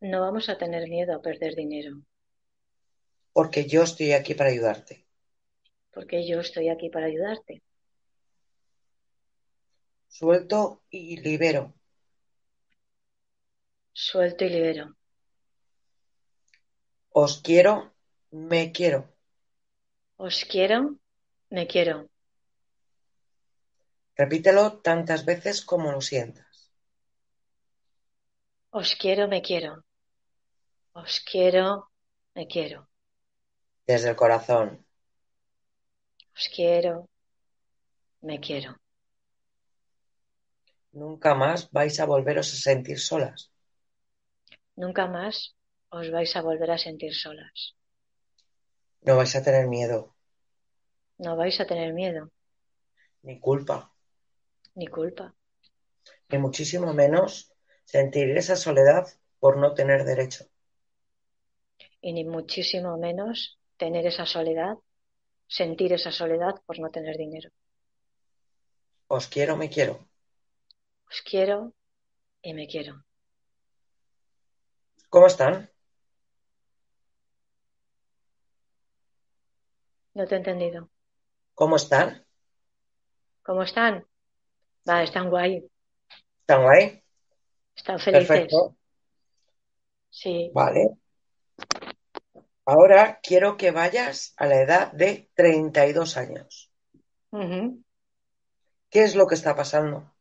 [0.00, 2.02] No vamos a tener miedo a perder dinero,
[3.32, 5.06] porque yo estoy aquí para ayudarte.
[5.92, 7.62] porque yo estoy aquí para ayudarte.
[10.08, 11.74] Suelto y libero.
[13.92, 14.96] Suelto y libero.
[17.10, 17.92] Os quiero
[18.30, 19.00] me quiero.
[20.16, 20.98] Os quiero,
[21.50, 22.08] me quiero.
[24.16, 26.72] Repítelo tantas veces como lo sientas.
[28.70, 29.84] Os quiero, me quiero.
[30.92, 31.90] Os quiero,
[32.34, 32.88] me quiero.
[33.86, 34.84] Desde el corazón.
[36.34, 37.08] Os quiero,
[38.20, 38.76] me quiero.
[40.92, 43.50] Nunca más vais a volveros a sentir solas.
[44.76, 45.56] Nunca más
[45.90, 47.76] os vais a volver a sentir solas.
[49.00, 50.14] No vais a tener miedo.
[51.18, 52.30] No vais a tener miedo.
[53.22, 53.92] Ni culpa.
[54.74, 55.34] Ni culpa.
[56.28, 57.52] Ni muchísimo menos
[57.84, 59.06] sentir esa soledad
[59.40, 60.48] por no tener derecho.
[62.08, 64.78] Y ni muchísimo menos tener esa soledad,
[65.46, 67.50] sentir esa soledad por no tener dinero.
[69.08, 70.08] Os quiero, me quiero.
[71.10, 71.74] Os quiero
[72.40, 73.04] y me quiero.
[75.10, 75.70] ¿Cómo están?
[80.14, 80.88] No te he entendido.
[81.52, 82.24] ¿Cómo están?
[83.42, 84.06] ¿Cómo están?
[84.86, 85.62] Vale, están guay.
[86.40, 87.04] ¿Están guay?
[87.76, 88.28] Están felices.
[88.28, 88.76] Perfecto.
[90.08, 90.50] Sí.
[90.54, 90.96] Vale.
[92.70, 96.70] Ahora quiero que vayas a la edad de 32 años.
[97.30, 97.82] Ujú.
[98.90, 100.12] ¿Qué es lo que está pasando?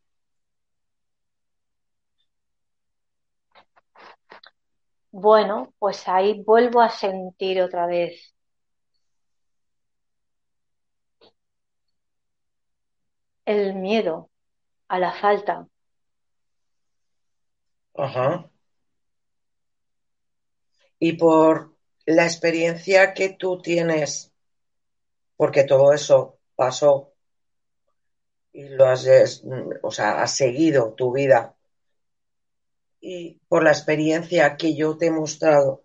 [5.12, 8.34] Bueno, pues ahí vuelvo a sentir otra vez
[13.44, 14.30] el miedo
[14.88, 15.68] a la falta.
[17.94, 18.50] Ajá.
[20.98, 21.77] Y por
[22.08, 24.32] la experiencia que tú tienes,
[25.36, 27.14] porque todo eso pasó
[28.54, 29.44] y lo has,
[29.82, 31.58] o sea, has seguido tu vida
[33.02, 35.84] y por la experiencia que yo te he mostrado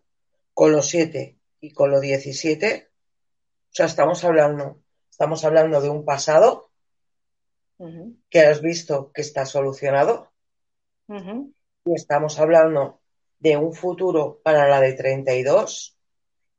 [0.54, 4.80] con los siete y con los 17, o sea, estamos hablando,
[5.10, 6.70] estamos hablando de un pasado
[8.30, 10.30] que has visto que está solucionado
[11.08, 13.00] y estamos hablando
[13.40, 15.98] de un futuro para la de 32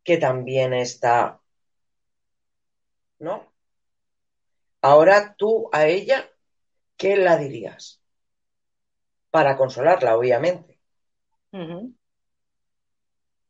[0.04, 1.42] que también está,
[3.20, 3.52] ¿no?
[4.82, 6.30] Ahora tú a ella,
[6.98, 8.02] ¿qué la dirías?
[9.32, 10.80] Para consolarla, obviamente.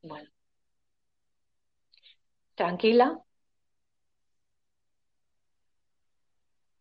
[0.03, 0.29] Bueno,
[2.55, 3.23] tranquila.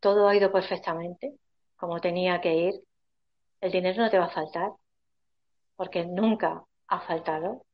[0.01, 1.35] Todo ha ido perfectamente,
[1.77, 2.75] como tenía que ir.
[3.61, 4.73] El dinero no te va a faltar,
[5.77, 7.65] porque nunca ha faltado.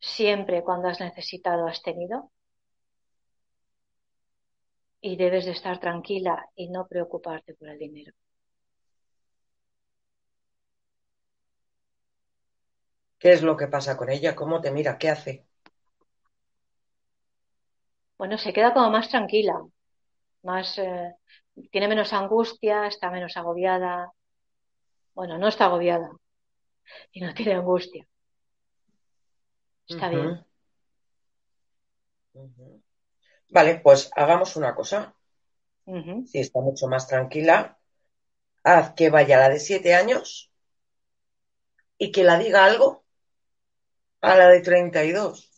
[0.00, 2.30] Siempre cuando has necesitado has tenido.
[5.00, 8.12] Y debes de estar tranquila y no preocuparte por el dinero.
[13.18, 14.34] ¿Qué es lo que pasa con ella?
[14.34, 14.98] ¿Cómo te mira?
[14.98, 15.44] ¿Qué hace?
[18.18, 19.54] Bueno, se queda como más tranquila,
[20.42, 21.14] más, eh,
[21.70, 24.12] tiene menos angustia, está menos agobiada.
[25.14, 26.10] Bueno, no está agobiada
[27.12, 28.06] y no tiene angustia.
[29.90, 30.46] Está bien.
[33.50, 35.14] Vale, pues hagamos una cosa.
[35.84, 37.76] Si está mucho más tranquila,
[38.62, 40.52] haz que vaya la de siete años
[41.98, 43.04] y que la diga algo
[44.20, 45.50] a la de 32.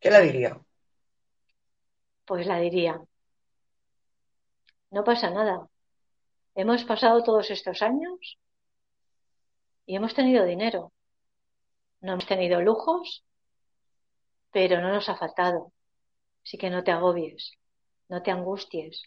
[0.00, 0.60] ¿Qué la diría?
[2.26, 3.00] Pues la diría,
[4.90, 5.68] no pasa nada.
[6.56, 8.38] Hemos pasado todos estos años
[9.86, 10.92] y hemos tenido dinero.
[12.02, 13.24] No hemos tenido lujos,
[14.52, 15.72] pero no nos ha faltado.
[16.44, 17.52] Así que no te agobies,
[18.10, 19.02] no te angusties.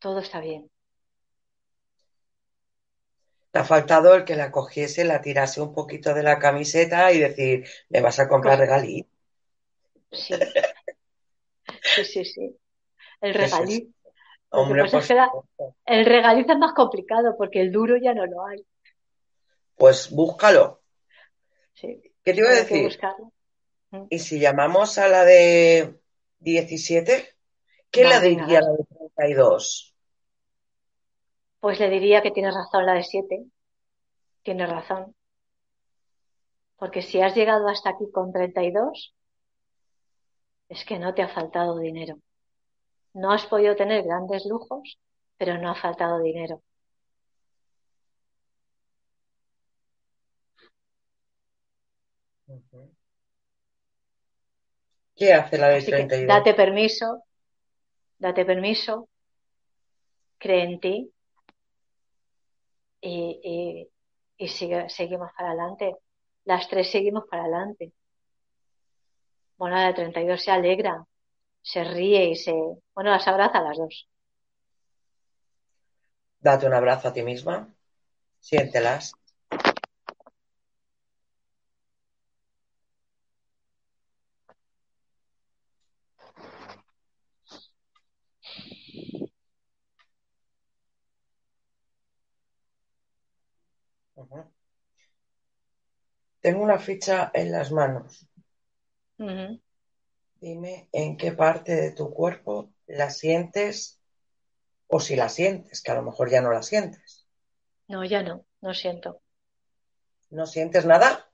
[0.00, 0.70] Todo está bien.
[3.52, 7.18] Te ha faltado el que la cogiese, la tirase un poquito de la camiseta y
[7.18, 9.06] decir, ¿me vas a comprar regalí?
[10.12, 10.34] Sí,
[11.82, 12.56] sí, sí, sí.
[13.20, 13.52] El es.
[13.52, 13.94] regalí.
[14.50, 15.30] Hombre, es que la-
[15.86, 18.58] el regaliz es más complicado porque el duro ya no lo hay.
[19.78, 20.82] Pues búscalo.
[21.72, 22.82] Sí, ¿Qué te iba a decir?
[22.84, 23.32] buscarlo.
[24.10, 26.00] Y si llamamos a la de
[26.40, 27.36] 17,
[27.90, 28.60] ¿qué Va, la diría dale.
[28.60, 28.84] la de
[29.16, 29.94] 32?
[31.60, 33.44] Pues le diría que tienes razón la de siete.
[34.42, 35.14] Tienes razón.
[36.78, 39.14] Porque si has llegado hasta aquí con 32,
[40.70, 42.18] es que no te ha faltado dinero.
[43.14, 44.98] No has podido tener grandes lujos,
[45.36, 46.62] pero no ha faltado dinero.
[55.14, 56.26] ¿Qué hace la que 32?
[56.28, 57.24] date permiso,
[58.18, 59.08] date permiso,
[60.38, 61.12] cree en ti
[63.00, 63.88] y,
[64.36, 65.96] y, sigue, seguimos para adelante.
[66.44, 67.92] Las tres seguimos para adelante.
[69.56, 71.04] Bueno, la de 32 se alegra,
[71.62, 72.52] se ríe y se,
[72.94, 74.08] bueno, las abraza a las dos.
[76.40, 77.68] Date un abrazo a ti misma,
[78.38, 79.12] siéntelas.
[96.40, 98.26] Tengo una ficha en las manos.
[100.40, 104.00] Dime en qué parte de tu cuerpo la sientes
[104.86, 107.26] o si la sientes, que a lo mejor ya no la sientes.
[107.88, 109.20] No, ya no, no siento.
[110.30, 111.30] ¿No sientes nada?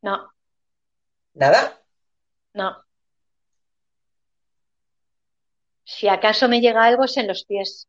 [0.00, 0.32] No.
[1.34, 1.82] ¿Nada?
[2.54, 2.84] No.
[5.84, 7.88] Si acaso me llega algo es en los pies.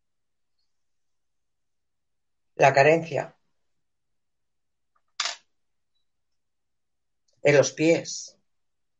[2.55, 3.35] La carencia.
[7.43, 8.37] En los pies.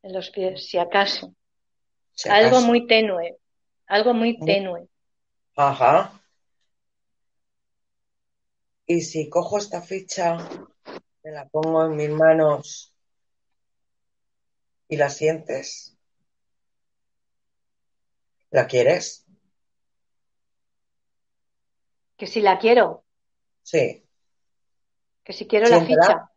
[0.01, 1.34] En los pies, si acaso.
[2.29, 3.38] Algo muy tenue.
[3.88, 4.88] Algo muy tenue.
[5.56, 6.21] Ajá.
[8.86, 10.38] Y si cojo esta ficha,
[11.23, 12.93] me la pongo en mis manos
[14.89, 15.97] y la sientes,
[18.51, 19.25] ¿la quieres?
[22.17, 23.06] Que si la quiero.
[23.63, 24.06] Sí.
[25.23, 26.32] Que si quiero la ficha.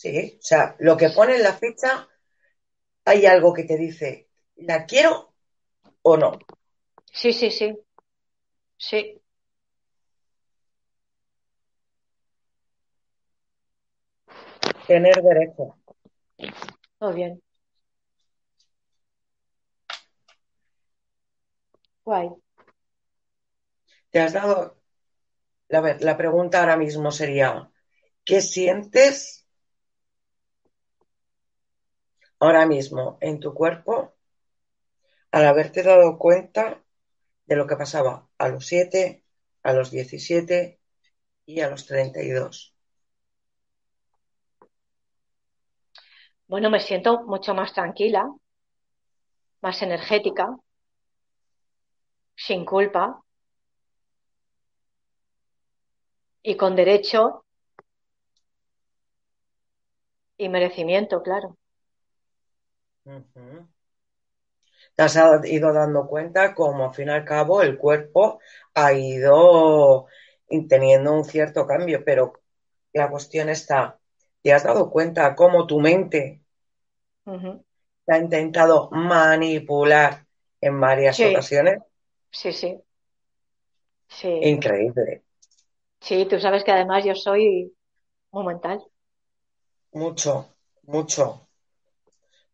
[0.00, 2.08] Sí, o sea, lo que pone en la ficha,
[3.04, 5.34] hay algo que te dice, ¿la quiero
[6.00, 6.38] o no?
[7.12, 7.76] Sí, sí, sí.
[8.78, 9.20] Sí.
[14.86, 15.76] Tener derecho.
[17.00, 17.42] Muy bien.
[22.06, 22.30] Guay.
[24.10, 24.80] Te has dado.
[25.68, 27.70] La, la pregunta ahora mismo sería:
[28.24, 29.39] ¿qué sientes
[32.40, 34.14] ahora mismo en tu cuerpo
[35.30, 36.82] al haberte dado cuenta
[37.46, 39.24] de lo que pasaba a los 7,
[39.62, 40.80] a los 17
[41.46, 42.74] y a los 32.
[46.48, 48.28] Bueno, me siento mucho más tranquila,
[49.62, 50.56] más energética,
[52.34, 53.22] sin culpa
[56.42, 57.44] y con derecho
[60.38, 61.59] y merecimiento, claro.
[64.94, 68.38] Te has ido dando cuenta como al fin y al cabo el cuerpo
[68.74, 70.06] ha ido
[70.68, 72.34] teniendo un cierto cambio, pero
[72.92, 73.98] la cuestión está,
[74.42, 76.42] ¿te has dado cuenta cómo tu mente
[78.04, 80.26] te ha intentado manipular
[80.60, 81.78] en varias ocasiones?
[82.30, 82.82] Sí, sí.
[84.08, 84.28] Sí.
[84.28, 85.22] Increíble.
[86.00, 87.72] Sí, tú sabes que además yo soy
[88.32, 88.80] muy mental.
[89.92, 91.48] Mucho, mucho.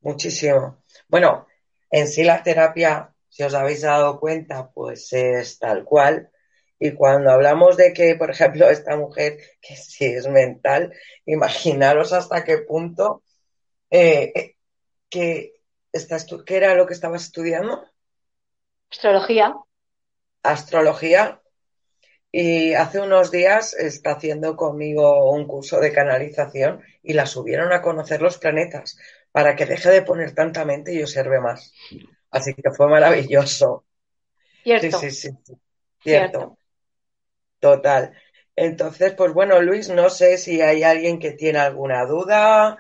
[0.01, 0.83] Muchísimo.
[1.09, 1.47] Bueno,
[1.91, 6.31] en sí la terapia, si os habéis dado cuenta, pues es tal cual.
[6.79, 10.93] Y cuando hablamos de que, por ejemplo, esta mujer, que sí es mental,
[11.25, 13.23] imaginaros hasta qué punto,
[13.91, 14.57] eh, eh,
[15.09, 15.57] que
[16.45, 17.85] ¿qué era lo que estabas estudiando?
[18.91, 19.55] Astrología.
[20.43, 21.41] Astrología.
[22.31, 27.81] Y hace unos días está haciendo conmigo un curso de canalización y la subieron a
[27.81, 28.99] conocer los planetas
[29.37, 31.71] para que deje de poner tanta mente y observe más.
[32.31, 33.85] Así que fue maravilloso.
[34.63, 34.99] Cierto.
[34.99, 35.55] Sí, sí, sí.
[36.03, 36.57] Cierto.
[37.61, 38.15] Total.
[38.57, 42.79] Entonces, pues bueno, Luis, no sé si hay alguien que tiene alguna duda,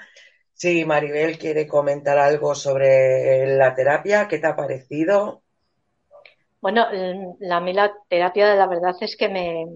[0.54, 5.42] si Maribel quiere comentar algo sobre la terapia, ¿qué te ha parecido?
[6.62, 6.86] Bueno,
[7.40, 9.66] la, la terapia la verdad es que me,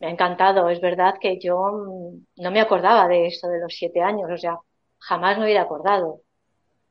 [0.00, 0.68] me ha encantado.
[0.68, 4.36] Es verdad que yo mm, no me acordaba de esto de los siete años, o
[4.36, 4.58] sea,
[4.98, 6.22] jamás me hubiera acordado.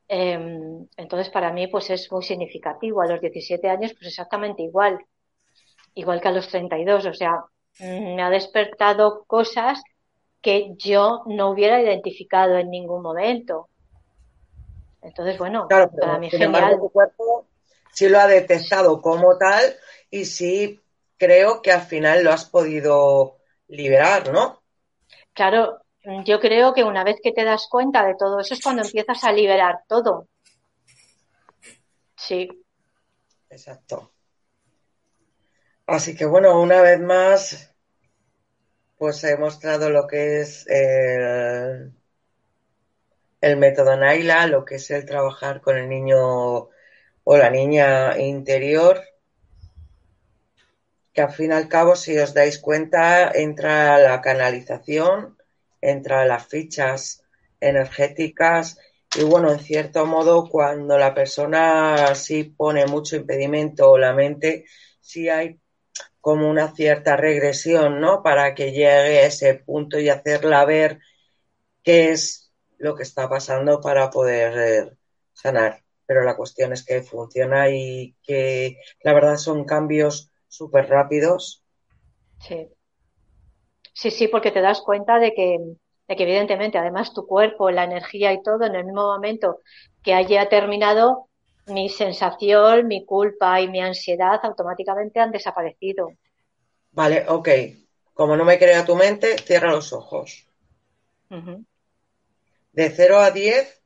[0.08, 3.02] Em, entonces, para mí, pues es muy significativo.
[3.02, 5.00] A los 17 años, pues exactamente igual.
[5.93, 7.06] Igual que a los 32.
[7.06, 7.44] O sea,
[7.79, 9.81] me ha despertado cosas
[10.42, 13.69] que yo no hubiera identificado en ningún momento.
[15.02, 16.77] Entonces, bueno, para mí genial.
[16.79, 17.48] tu cuerpo
[17.92, 19.63] sí lo ha detectado como tal
[20.10, 20.79] y sí
[21.17, 24.62] creo que al final lo has podido liberar, ¿no?
[25.34, 25.79] Claro,
[26.23, 29.23] yo creo que una vez que te das cuenta de todo eso es cuando empiezas
[29.23, 30.27] a liberar todo.
[32.15, 32.47] Sí.
[33.49, 34.12] Exacto.
[35.85, 37.73] Así que bueno, una vez más,
[38.97, 41.93] pues he mostrado lo que es el,
[43.58, 46.69] método Naila, lo que es el trabajar con el niño
[47.23, 49.01] o la niña interior,
[51.13, 55.37] que al fin y al cabo, si os dais cuenta, entra la canalización,
[55.82, 57.23] entra las fichas
[57.60, 58.78] energéticas
[59.15, 64.65] y bueno, en cierto modo, cuando la persona sí pone mucho impedimento o la mente,
[65.00, 65.60] sí hay
[66.19, 68.21] como una cierta regresión, ¿no?
[68.21, 71.00] Para que llegue a ese punto y hacerla ver
[71.84, 74.92] qué es lo que está pasando para poder eh,
[75.34, 75.84] sanar.
[76.06, 81.63] Pero la cuestión es que funciona y que la verdad son cambios súper rápidos.
[82.40, 82.69] Sí.
[83.98, 85.58] Sí, sí, porque te das cuenta de que,
[86.08, 89.62] de que evidentemente además tu cuerpo, la energía y todo en el mismo momento
[90.04, 91.29] que haya terminado,
[91.65, 96.12] mi sensación, mi culpa y mi ansiedad automáticamente han desaparecido.
[96.91, 97.50] Vale, ok.
[98.13, 100.48] Como no me crea tu mente, cierra los ojos.
[102.73, 103.81] De 0 a 10,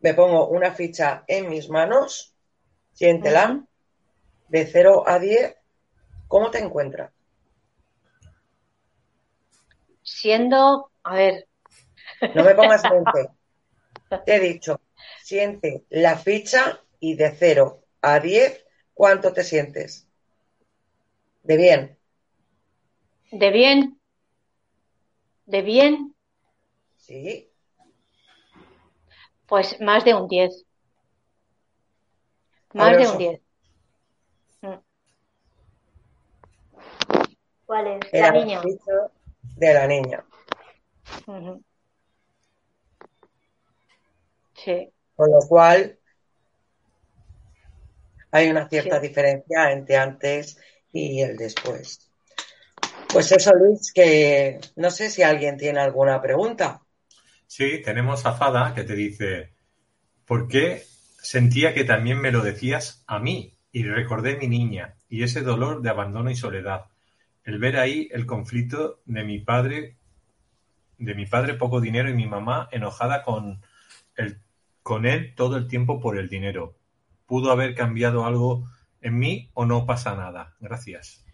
[0.00, 2.34] me pongo una ficha en mis manos,
[2.92, 3.64] siéntela.
[4.54, 5.56] De 0 a 10,
[6.28, 7.12] ¿cómo te encuentras?
[10.04, 11.48] Siendo, a ver,
[12.36, 13.30] no me pongas mente.
[14.24, 14.80] Te he dicho,
[15.24, 20.06] siente la ficha y de 0 a 10, ¿cuánto te sientes?
[21.42, 21.98] De bien.
[23.32, 24.00] ¿De bien?
[25.46, 26.14] ¿De bien?
[26.96, 27.50] Sí.
[29.48, 30.64] Pues más de un 10.
[32.72, 33.44] Más de un 10.
[34.64, 34.78] Mm.
[37.66, 38.12] ¿Cuál es?
[38.12, 38.60] La, niña.
[39.56, 40.24] De la niña.
[45.16, 45.98] Con lo cual,
[48.30, 50.58] hay una cierta diferencia entre antes
[50.92, 52.10] y el después.
[53.12, 56.82] Pues eso, Luis, que no sé si alguien tiene alguna pregunta.
[57.46, 59.52] Sí, tenemos a Fada que te dice,
[60.24, 60.82] ¿por qué
[61.22, 63.56] sentía que también me lo decías a mí?
[63.70, 66.86] Y recordé mi niña y ese dolor de abandono y soledad.
[67.44, 69.96] El ver ahí el conflicto de mi padre,
[70.98, 73.60] de mi padre poco dinero y mi mamá enojada con
[74.84, 76.76] con él todo el tiempo por el dinero.
[77.26, 78.68] ¿Pudo haber cambiado algo
[79.00, 80.54] en mí o no pasa nada?
[80.60, 81.24] Gracias.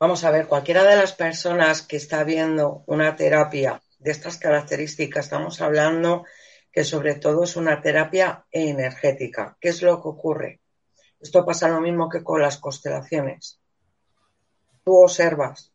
[0.00, 5.26] Vamos a ver, cualquiera de las personas que está viendo una terapia de estas características,
[5.26, 6.24] estamos hablando
[6.72, 9.56] que sobre todo es una terapia energética.
[9.60, 10.60] ¿Qué es lo que ocurre?
[11.20, 13.60] Esto pasa lo mismo que con las constelaciones.
[14.84, 15.72] Tú observas,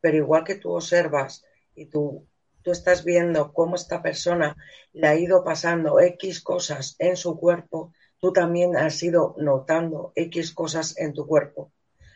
[0.00, 2.26] pero igual que tú observas y tú
[2.68, 4.54] tú estás viendo cómo esta persona
[4.92, 10.52] le ha ido pasando X cosas en su cuerpo, tú también has ido notando X
[10.52, 11.72] cosas en tu cuerpo.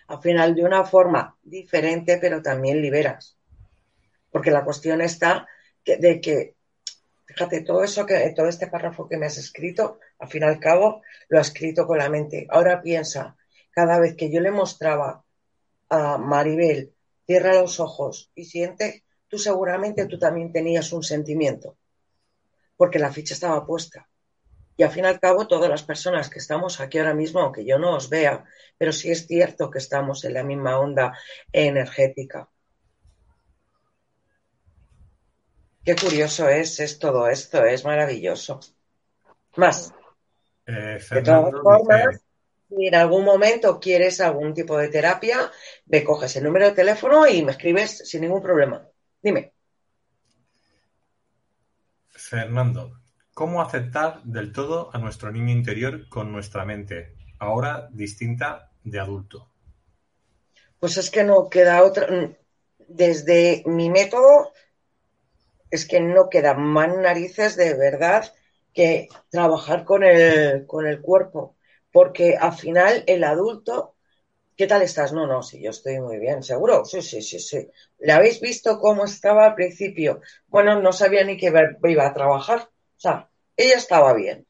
[0.09, 3.39] Al final, de una forma diferente, pero también liberas.
[4.31, 5.47] Porque la cuestión está
[5.87, 6.57] de que,
[7.25, 10.61] fíjate, todo eso que, todo este párrafo que me has escrito, al fin y al
[10.61, 12.47] cabo, lo ha escrito con la mente.
[12.51, 13.37] Ahora piensa,
[13.70, 15.25] cada vez que yo le mostraba
[15.93, 16.95] a Maribel,
[17.26, 21.76] cierra los ojos y siente, tú seguramente tú también tenías un sentimiento,
[22.78, 24.09] porque la ficha estaba puesta.
[24.74, 27.66] Y al fin y al cabo, todas las personas que estamos aquí ahora mismo, aunque
[27.66, 28.43] yo no os vea,
[28.78, 31.12] pero sí es cierto que estamos en la misma onda
[31.53, 32.49] energética.
[35.84, 38.61] Qué curioso es, es todo esto, es maravilloso.
[39.57, 39.93] Más.
[40.64, 42.24] Eh, de todas formas,
[42.77, 45.51] si en algún momento quieres algún tipo de terapia,
[45.87, 48.87] me coges el número de teléfono y me escribes sin ningún problema.
[49.23, 49.53] Dime.
[52.09, 53.01] Fernando,
[53.35, 59.49] ¿cómo aceptar del todo a nuestro niño interior con nuestra mente, ahora distinta de adulto?
[60.79, 62.09] Pues es que no queda otra.
[62.79, 64.53] Desde mi método,
[65.70, 68.33] es que no queda más narices de verdad
[68.75, 71.57] que trabajar con el, con el cuerpo,
[71.93, 73.95] porque al final el adulto
[74.57, 75.12] ¿Qué tal estás?
[75.12, 76.84] No, no, sí, yo estoy muy bien, seguro.
[76.84, 77.68] Sí, sí, sí, sí.
[77.99, 80.20] ¿Le habéis visto cómo estaba al principio?
[80.47, 82.61] Bueno, no sabía ni que iba a trabajar.
[82.61, 84.47] O sea, ella estaba bien.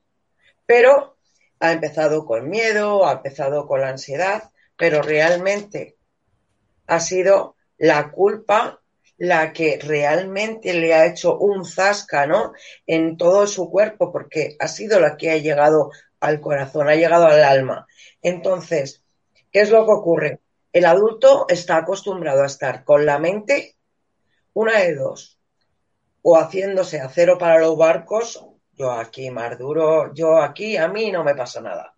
[0.66, 1.16] Pero
[1.60, 5.96] ha empezado con miedo, ha empezado con la ansiedad, pero realmente
[6.88, 8.81] ha sido la culpa
[9.22, 12.52] la que realmente le ha hecho un zasca, ¿no?
[12.86, 17.26] En todo su cuerpo, porque ha sido la que ha llegado al corazón, ha llegado
[17.26, 17.86] al alma.
[18.20, 19.02] Entonces,
[19.52, 20.40] ¿Qué es lo que ocurre?
[20.72, 23.76] El adulto está acostumbrado a estar con la mente,
[24.54, 25.38] una de dos,
[26.22, 28.42] o haciéndose acero para los barcos,
[28.72, 31.94] yo aquí más duro, yo aquí, a mí no me pasa nada.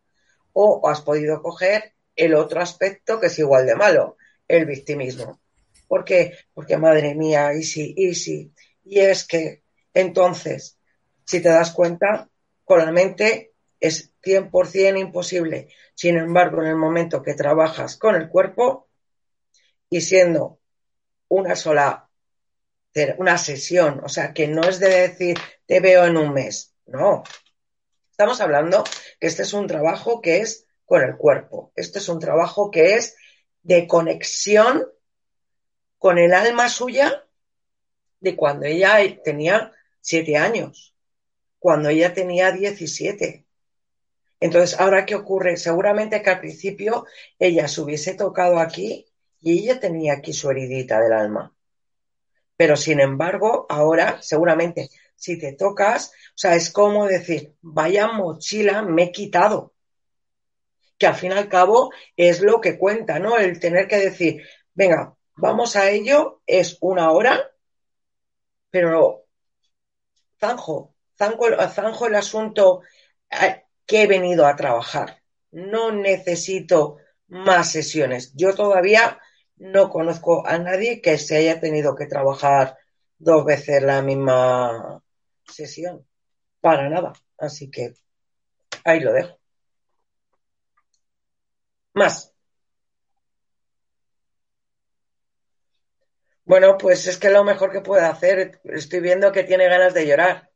[0.52, 4.16] O has podido coger el otro aspecto que es igual de malo,
[4.48, 5.40] el victimismo.
[5.86, 6.36] ¿Por qué?
[6.52, 8.52] Porque madre mía, easy, easy.
[8.84, 9.62] Y es que
[9.92, 10.78] entonces,
[11.24, 12.28] si te das cuenta,
[12.64, 15.68] con la mente es 100% imposible.
[15.94, 18.88] Sin embargo, en el momento que trabajas con el cuerpo
[19.88, 20.58] y siendo
[21.28, 22.08] una sola,
[23.18, 27.22] una sesión, o sea, que no es de decir te veo en un mes, no.
[28.10, 28.84] Estamos hablando
[29.20, 32.94] que este es un trabajo que es con el cuerpo, este es un trabajo que
[32.94, 33.16] es
[33.62, 34.86] de conexión
[36.04, 37.24] con el alma suya
[38.20, 40.94] de cuando ella tenía siete años,
[41.58, 43.46] cuando ella tenía diecisiete.
[44.38, 45.56] Entonces, ¿ahora qué ocurre?
[45.56, 47.06] Seguramente que al principio
[47.38, 49.06] ella se hubiese tocado aquí
[49.40, 51.56] y ella tenía aquí su heridita del alma.
[52.54, 58.82] Pero sin embargo, ahora seguramente si te tocas, o sea, es como decir, vaya mochila
[58.82, 59.72] me he quitado.
[60.98, 63.38] Que al fin y al cabo es lo que cuenta, ¿no?
[63.38, 64.42] El tener que decir,
[64.74, 67.50] venga, vamos a ello, es una hora,
[68.70, 69.26] pero
[70.38, 72.82] zanjo, zanjo, zanjo el asunto
[73.30, 75.22] eh, que he venido a trabajar.
[75.50, 78.32] No necesito más sesiones.
[78.34, 79.20] Yo todavía
[79.56, 82.76] no conozco a nadie que se haya tenido que trabajar
[83.18, 85.02] dos veces la misma
[85.46, 86.06] sesión.
[86.60, 87.12] Para nada.
[87.38, 87.94] Así que
[88.84, 89.38] ahí lo dejo.
[91.94, 92.33] Más.
[96.46, 100.06] Bueno, pues es que lo mejor que puede hacer, estoy viendo que tiene ganas de
[100.06, 100.50] llorar.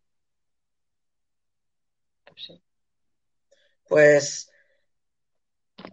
[3.89, 4.51] Pues,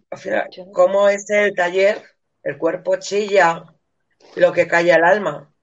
[0.09, 2.01] al final, ¿cómo es el taller?
[2.43, 3.63] El cuerpo chilla,
[4.35, 5.53] lo que calla el alma.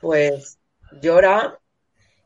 [0.00, 0.58] Pues
[1.02, 1.58] llora,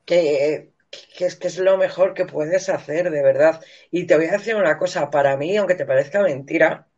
[0.06, 0.72] que,
[1.18, 3.62] es que es lo mejor que puedes hacer, de verdad.
[3.90, 6.88] Y te voy a decir una cosa, para mí, aunque te parezca mentira,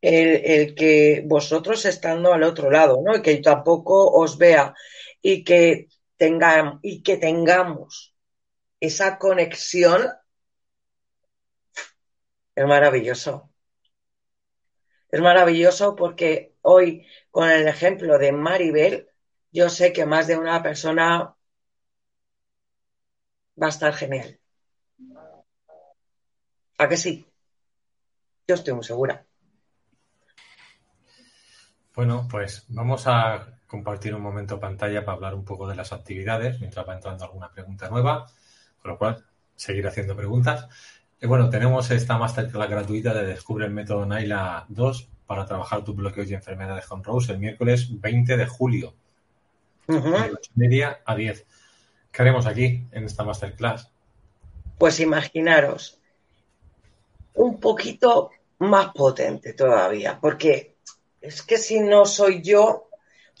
[0.00, 3.16] el, que vosotros estando al otro lado, ¿no?
[3.16, 4.74] Y que tampoco os vea
[5.22, 5.88] y que,
[6.82, 8.14] y que tengamos
[8.80, 10.10] esa conexión
[12.54, 13.50] es maravilloso.
[15.10, 19.08] Es maravilloso porque hoy, con el ejemplo de Maribel,
[19.52, 21.36] yo sé que más de una persona
[23.60, 24.38] va a estar genial.
[26.78, 27.26] ¿A que sí?
[28.46, 29.26] Yo estoy muy segura.
[31.94, 36.60] Bueno, pues vamos a compartir un momento pantalla para hablar un poco de las actividades
[36.60, 38.26] mientras va entrando alguna pregunta nueva,
[38.80, 39.24] con lo cual
[39.56, 40.68] seguir haciendo preguntas.
[41.20, 45.94] Y bueno, tenemos esta masterclass gratuita de Descubre el método Naila 2 para trabajar tus
[45.94, 48.94] bloqueos y enfermedades con Rose el miércoles 20 de julio,
[49.86, 51.46] de 8 media a 10.
[52.10, 53.90] ¿Qué haremos aquí en esta masterclass?
[54.78, 56.00] Pues imaginaros,
[57.34, 60.69] un poquito más potente todavía, porque
[61.20, 62.88] es que si no soy yo,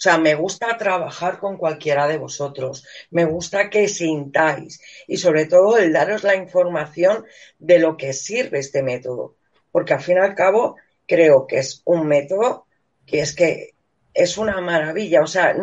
[0.00, 5.46] o sea, me gusta trabajar con cualquiera de vosotros, me gusta que sintáis y sobre
[5.46, 7.26] todo el daros la información
[7.58, 9.36] de lo que sirve este método,
[9.70, 10.76] porque al fin y al cabo
[11.06, 12.66] creo que es un método
[13.04, 13.74] que es que
[14.14, 15.54] es una maravilla, o sea,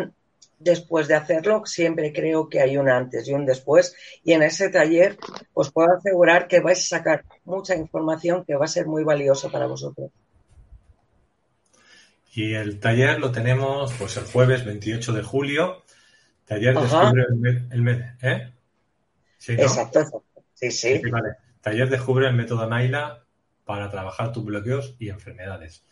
[0.59, 4.69] después de hacerlo siempre creo que hay un antes y un después y en ese
[4.69, 5.17] taller
[5.53, 9.49] os puedo asegurar que vais a sacar mucha información que va a ser muy valiosa
[9.49, 10.11] para vosotros.
[12.37, 15.83] Y el taller lo tenemos pues el jueves 28 de julio.
[16.45, 17.25] Taller descubre
[17.71, 18.09] el, método.
[18.21, 18.53] ¿eh?
[19.39, 20.23] ¿Sí, Exacto,
[20.53, 21.01] Sí, sí.
[21.61, 23.25] Taller descubre el método Naila
[23.65, 25.83] para trabajar tus bloqueos y enfermedades.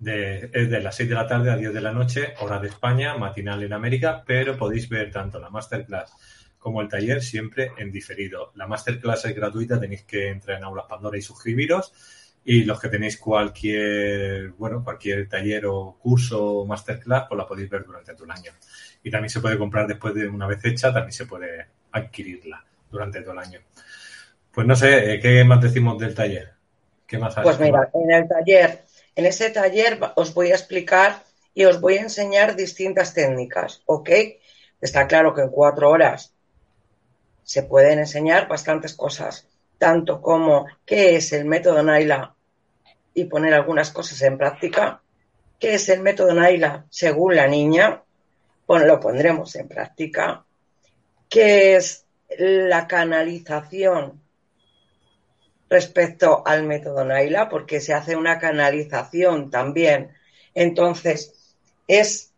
[0.00, 2.66] De, es de las 6 de la tarde a 10 de la noche, hora de
[2.66, 6.12] España, matinal en América, pero podéis ver tanto la masterclass
[6.58, 8.50] como el taller siempre en diferido.
[8.56, 11.92] La masterclass es gratuita, tenéis que entrar en Aulas Pandora y suscribiros
[12.48, 17.68] y los que tenéis cualquier, bueno, cualquier taller o curso o masterclass, pues la podéis
[17.68, 18.52] ver durante todo el año.
[19.02, 23.20] Y también se puede comprar después de una vez hecha, también se puede adquirirla durante
[23.22, 23.60] todo el año.
[24.52, 26.52] Pues no sé, eh, ¿qué más decimos del taller?
[27.04, 28.84] ¿Qué más Pues mira, en el taller,
[29.16, 34.10] en ese taller os voy a explicar y os voy a enseñar distintas técnicas, ¿ok?
[34.80, 36.32] Está claro que en cuatro horas
[37.42, 42.35] se pueden enseñar bastantes cosas, tanto como qué es el método Naila
[43.16, 45.00] y poner algunas cosas en práctica.
[45.58, 48.02] ¿Qué es el método Naila según la niña?
[48.66, 50.44] Bueno, lo pondremos en práctica.
[51.30, 52.04] ¿Qué es
[52.38, 54.20] la canalización
[55.70, 57.48] respecto al método Naila?
[57.48, 60.12] Porque se hace una canalización también.
[60.54, 61.56] Entonces,
[61.88, 62.34] es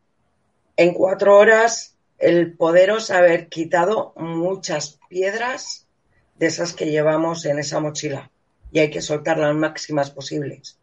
[0.76, 5.88] en cuatro horas el poderos haber quitado muchas piedras
[6.36, 8.30] de esas que llevamos en esa mochila
[8.70, 10.78] y hay que soltar las máximas posibles.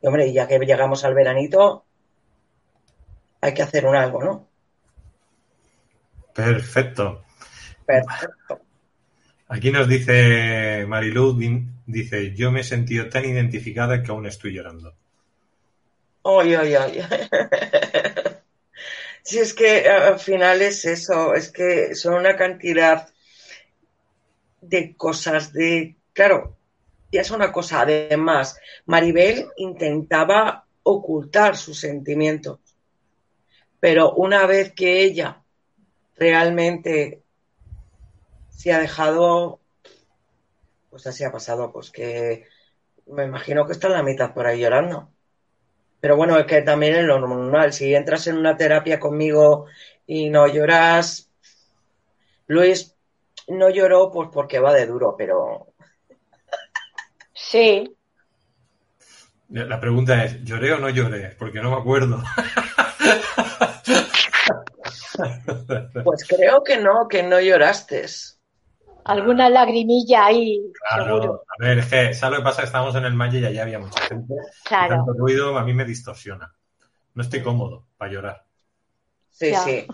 [0.00, 1.84] Y hombre, ya que llegamos al veranito,
[3.40, 4.48] hay que hacer un algo, ¿no?
[6.34, 7.24] Perfecto.
[7.84, 8.60] Perfecto.
[9.48, 11.38] Aquí nos dice Marilu,
[11.86, 14.94] dice, yo me he sentido tan identificada que aún estoy llorando.
[16.24, 17.02] Ay, ay, ay.
[19.24, 23.08] Si es que al final es eso, es que son una cantidad
[24.60, 26.56] de cosas, de, claro,
[27.18, 27.82] es una cosa.
[27.82, 32.58] Además, Maribel intentaba ocultar sus sentimientos,
[33.80, 35.42] pero una vez que ella
[36.16, 37.22] realmente
[38.48, 39.60] se ha dejado,
[40.90, 42.46] pues así ha pasado, pues que
[43.06, 45.08] me imagino que está en la mitad por ahí llorando.
[46.00, 47.72] Pero bueno, es que también es lo normal.
[47.72, 49.66] Si entras en una terapia conmigo
[50.06, 51.30] y no lloras,
[52.46, 52.96] Luis
[53.48, 55.71] no lloró pues porque va de duro, pero...
[57.52, 57.94] Sí.
[59.50, 61.36] La pregunta es, ¿lloré o no lloré?
[61.38, 62.22] Porque no me acuerdo.
[66.02, 68.06] Pues creo que no, que no lloraste
[69.04, 70.72] alguna lagrimilla ahí.
[70.88, 72.62] Claro, a ver, es que, ¿sabes lo que pasa?
[72.62, 74.34] Estábamos en el Malle y allí había mucha gente.
[74.64, 74.96] Claro.
[74.96, 76.52] Tanto ruido a mí me distorsiona.
[77.14, 78.44] No estoy cómodo para llorar.
[79.30, 79.86] Sí, sí.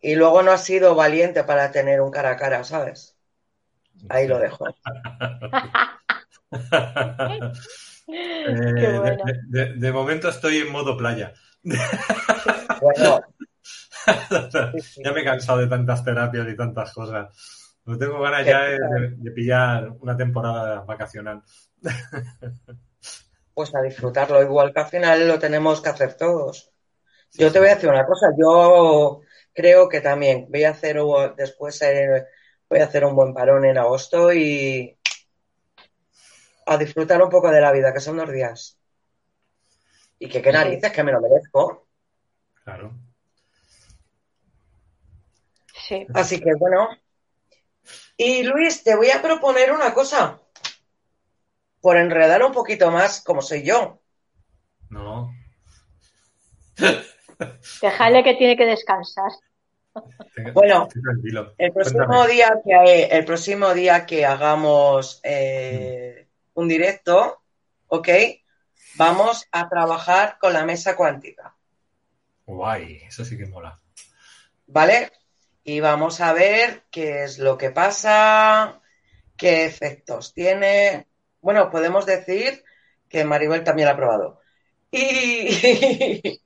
[0.00, 3.18] Y luego no has sido valiente para tener un cara a cara, ¿sabes?
[4.08, 4.64] Ahí lo dejo.
[8.12, 11.32] Eh, de, momento estoy en modo playa.
[11.62, 13.20] bueno.
[15.04, 17.28] ya me he cansado de tantas terapias y tantas cosas.
[17.84, 21.42] No tengo ganas ya de, pillar una temporada vacacional.
[23.52, 26.72] Pues a disfrutarlo, igual que al final lo tenemos que hacer todos.
[27.32, 29.20] Yo te voy a decir una cosa, yo
[29.52, 30.96] creo que también voy a hacer
[31.36, 31.78] después
[32.70, 34.99] voy a hacer un buen parón en agosto y
[36.70, 38.78] a disfrutar un poco de la vida, que son dos días.
[40.20, 41.88] Y que qué narices, que me lo merezco.
[42.62, 42.92] Claro.
[45.74, 46.06] Sí.
[46.14, 46.88] Así que bueno,
[48.16, 50.38] y Luis, te voy a proponer una cosa.
[51.80, 54.00] Por enredar un poquito más, como soy yo.
[54.90, 55.34] No.
[57.82, 59.32] Déjale que tiene que descansar.
[60.54, 60.86] Bueno,
[61.58, 67.42] el próximo, día que, el próximo día que hagamos eh, un directo,
[67.88, 68.08] ¿ok?
[68.96, 71.54] Vamos a trabajar con la mesa cuántica.
[72.46, 73.80] Guay, eso sí que mola.
[74.66, 75.10] ¿Vale?
[75.64, 78.80] y vamos a ver qué es lo que pasa,
[79.36, 81.06] qué efectos tiene.
[81.40, 82.64] Bueno, podemos decir
[83.08, 84.40] que Maribel también ha probado.
[84.90, 86.40] Y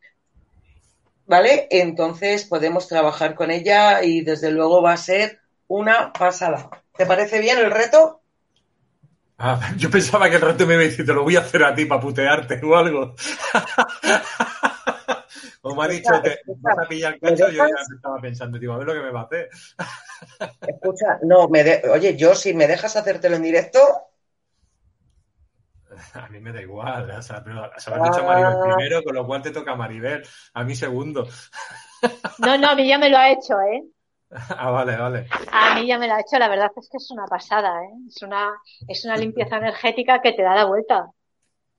[1.27, 1.69] ¿vale?
[1.71, 6.69] Entonces podemos trabajar con ella y desde luego va a ser una pasada.
[6.97, 8.21] ¿Te parece bien el reto?
[9.39, 11.65] Ah, yo pensaba que el reto me iba a decir, te lo voy a hacer
[11.65, 13.15] a ti para putearte o algo.
[15.67, 18.75] O me ha dicho que vas a pillar el cacho, yo ya estaba pensando, digo,
[18.75, 19.49] a ver lo que me va a hacer.
[20.61, 23.81] Escucha, no, me oye, yo si me dejas hacértelo en directo.
[26.15, 28.75] A mí me da igual, o sea, pero se lo has dicho a Maribel ah.
[28.77, 30.23] primero, con lo cual te toca a Maribel,
[30.53, 31.27] a mí segundo.
[32.39, 33.85] No, no, a mí ya me lo ha hecho, ¿eh?
[34.59, 35.27] Ah, vale, vale.
[35.53, 37.93] A mí ya me lo ha hecho, la verdad es que es una pasada, ¿eh?
[38.09, 38.53] Es una,
[38.89, 41.11] es una limpieza energética que te da la vuelta.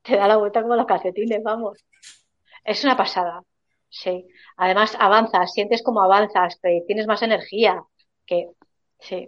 [0.01, 1.83] Te da la vuelta como los calcetines, vamos.
[2.63, 3.41] Es una pasada.
[3.89, 4.27] Sí.
[4.57, 7.83] Además, avanzas, sientes como avanzas, que tienes más energía.
[8.25, 8.49] Que
[8.99, 9.27] sí.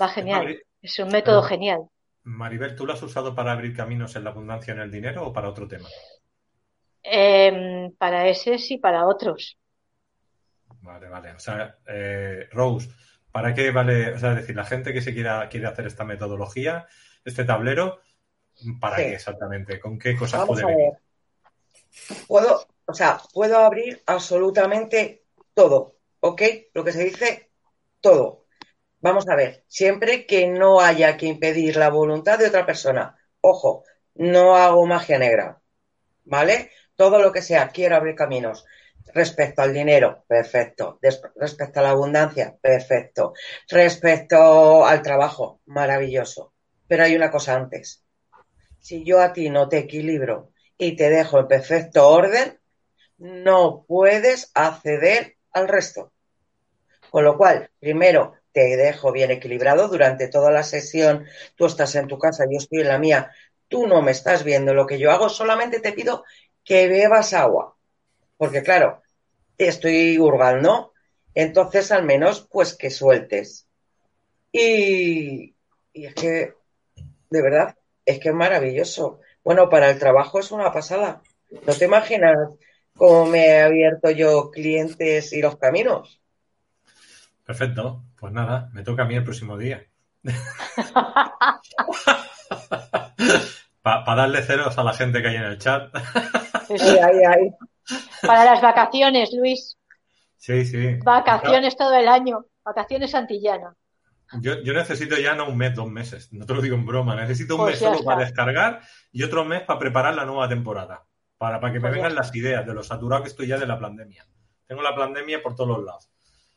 [0.00, 0.60] Va genial.
[0.80, 1.82] es un método genial.
[2.24, 5.32] Maribel, ¿tú lo has usado para abrir caminos en la abundancia en el dinero o
[5.32, 5.88] para otro tema?
[7.02, 9.58] Em, para ese sí, para otros.
[10.80, 11.32] Vale, vale.
[11.32, 12.88] O sea, eh, Rose,
[13.30, 14.14] ¿para qué vale?
[14.14, 16.86] O sea, es decir, la gente que se quiera quiere hacer esta metodología,
[17.24, 18.00] este tablero,
[18.80, 19.78] ¿para qué exactamente?
[19.80, 20.92] ¿Con qué cosas puede venir?
[22.26, 26.42] Puedo, o sea, puedo abrir absolutamente todo, ¿ok?
[26.74, 27.50] Lo que se dice
[28.00, 28.46] todo.
[29.00, 33.16] Vamos a ver, siempre que no haya que impedir la voluntad de otra persona.
[33.40, 35.60] Ojo, no hago magia negra,
[36.24, 36.70] ¿vale?
[36.94, 38.64] Todo lo que sea, quiero abrir caminos.
[39.14, 40.98] Respecto al dinero, perfecto.
[41.36, 43.34] respecto a la abundancia, perfecto.
[43.68, 46.52] Respecto al trabajo, maravilloso.
[46.86, 48.04] Pero hay una cosa antes.
[48.78, 52.58] Si yo a ti no te equilibro y te dejo en perfecto orden,
[53.18, 56.12] no puedes acceder al resto.
[57.10, 61.26] Con lo cual, primero te dejo bien equilibrado durante toda la sesión.
[61.56, 63.30] Tú estás en tu casa, yo estoy en la mía.
[63.68, 66.24] Tú no me estás viendo lo que yo hago, solamente te pido
[66.64, 67.76] que bebas agua.
[68.42, 69.00] Porque claro,
[69.56, 70.92] estoy hurgando.
[71.32, 73.68] Entonces, al menos, pues que sueltes.
[74.50, 75.54] Y,
[75.92, 76.54] y es que,
[77.30, 79.20] de verdad, es que es maravilloso.
[79.44, 81.22] Bueno, para el trabajo es una pasada.
[81.64, 82.36] No te imaginas
[82.96, 86.20] cómo me he abierto yo clientes y los caminos.
[87.46, 88.02] Perfecto.
[88.18, 89.86] Pues nada, me toca a mí el próximo día.
[93.82, 95.94] Para darle ceros a la gente que hay en el chat.
[98.22, 99.76] Para las vacaciones, Luis.
[100.36, 100.96] Sí, sí.
[101.04, 102.46] Vacaciones todo el año.
[102.64, 103.74] Vacaciones antillanas.
[104.40, 106.32] Yo, necesito ya no un mes, dos meses.
[106.32, 107.14] No te lo digo en broma.
[107.14, 108.80] Necesito un pues mes solo para descargar
[109.10, 111.04] y otro mes para preparar la nueva temporada.
[111.36, 113.66] Para, para que me pues vengan las ideas de lo saturado que estoy ya de
[113.66, 114.26] la pandemia.
[114.66, 116.10] Tengo la pandemia por todos los lados.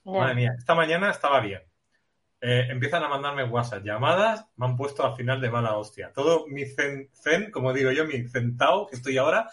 [0.06, 1.62] Madre mía, esta mañana estaba bien.
[2.40, 6.14] Eh, empiezan a mandarme WhatsApp, llamadas, me han puesto al final de mala hostia.
[6.14, 9.50] Todo mi zen, zen como digo yo, mi centao que estoy ahora,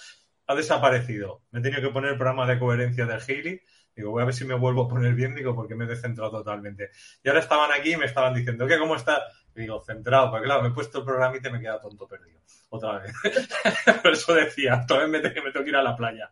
[0.52, 1.42] ha desaparecido.
[1.50, 3.60] Me he tenido que poner el programa de coherencia del Healy.
[3.94, 6.30] Digo, voy a ver si me vuelvo a poner bien, digo, porque me he descentrado
[6.30, 6.90] totalmente.
[7.22, 8.78] Y ahora estaban aquí y me estaban diciendo, ¿qué?
[8.78, 9.22] ¿Cómo está?
[9.54, 12.40] digo, centrado, porque claro, me he puesto el programa y te me queda tonto perdido.
[12.70, 13.12] Otra vez.
[14.02, 16.30] Por eso decía, vez me, tengo que ir a la playa.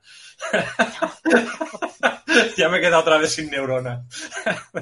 [2.57, 4.07] ya me he quedado otra vez sin neuronas.
[4.75, 4.81] o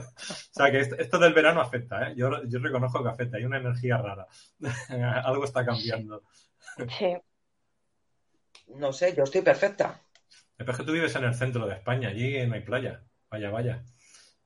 [0.53, 2.14] sea que esto del verano afecta, ¿eh?
[2.16, 4.26] Yo, reconozco que afecta, hay una energía rara.
[5.24, 6.22] Algo está cambiando.
[6.97, 7.16] Sí.
[8.77, 10.01] No sé, yo estoy perfecta.
[10.57, 13.03] Es que tú vives en el centro de España, allí no hay playa.
[13.31, 13.85] Vaya, vaya.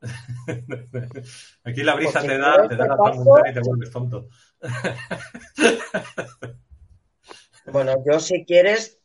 [1.65, 4.29] Aquí la brisa te da, te da la y te vuelves tonto.
[7.65, 8.99] Bueno, yo si quieres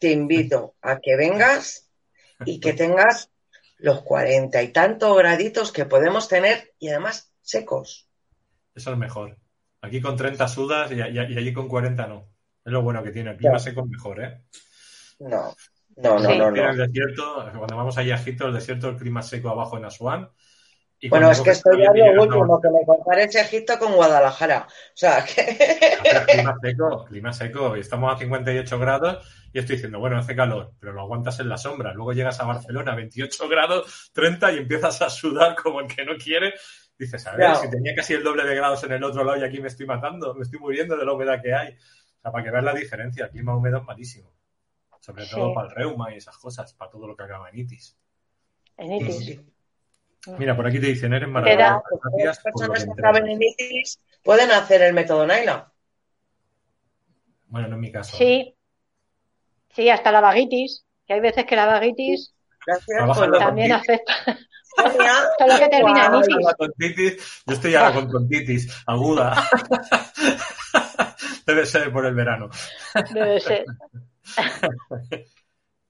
[0.00, 1.88] te invito a que vengas
[2.44, 3.30] y que tengas
[3.78, 8.08] los cuarenta y tantos graditos que podemos tener y además secos.
[8.74, 9.38] Eso es mejor.
[9.80, 12.31] Aquí con 30 sudas y, allí con 40 no.
[12.64, 13.30] Es lo bueno que tiene.
[13.30, 14.42] El clima seco es mejor, ¿eh?
[15.20, 15.54] No,
[15.96, 16.70] no, no, no, no.
[16.70, 20.30] El desierto, cuando vamos allá a Egipto, el desierto, el clima seco abajo en Asuán
[21.08, 24.66] bueno, es que estoy ya lo último, que me compares Egipto con Guadalajara.
[24.68, 25.58] O sea, que...
[26.32, 27.74] clima seco, clima seco.
[27.74, 31.58] Estamos a 58 grados y estoy diciendo, bueno, hace calor, pero lo aguantas en la
[31.58, 31.92] sombra.
[31.92, 36.12] Luego llegas a Barcelona, 28 grados, 30 y empiezas a sudar como el que no
[36.16, 36.54] quiere.
[36.96, 39.44] Dices, a ver, si tenía casi el doble de grados en el otro lado y
[39.44, 41.76] aquí me estoy matando, me estoy muriendo de la humedad que hay.
[42.22, 44.32] O sea, para que veas la diferencia, el clima húmedo es malísimo.
[45.00, 47.98] Sobre todo para el reuma y esas cosas, para todo lo que acaba en itis.
[48.76, 49.40] En itis.
[50.38, 51.82] Mira, por aquí te dicen, eres maravilloso.
[52.24, 55.72] Las personas que acaben en itis pueden hacer el método Naila.
[57.48, 58.16] Bueno, no es mi caso.
[58.16, 58.54] Sí.
[59.70, 60.84] Sí, hasta la vagitis.
[61.04, 62.32] Que hay veces que la vagitis
[63.40, 64.14] también afecta.
[64.76, 67.42] Todo lo que termina en itis.
[67.44, 69.34] Yo estoy ahora con tontitis aguda.
[71.46, 72.50] Debe ser por el verano.
[73.12, 73.64] Debe ser.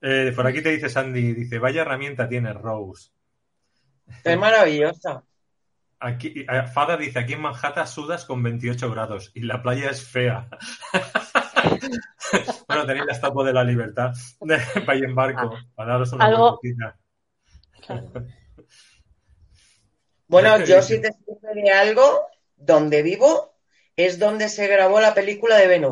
[0.05, 3.11] Eh, por aquí te dice Sandy, dice, vaya herramienta tiene Rose.
[4.21, 5.23] Es maravillosa.
[5.97, 10.05] Aquí, eh, Fada dice, aquí en Manhattan sudas con 28 grados y la playa es
[10.05, 10.49] fea.
[12.67, 14.11] bueno, tenéis la estatua de la libertad
[14.85, 15.65] para ir en barco, ah.
[15.73, 16.59] para daros una ¿Algo?
[20.27, 22.27] Bueno, yo si te sirve de algo,
[22.57, 23.52] donde vivo
[23.95, 25.85] es donde se grabó la película de Ben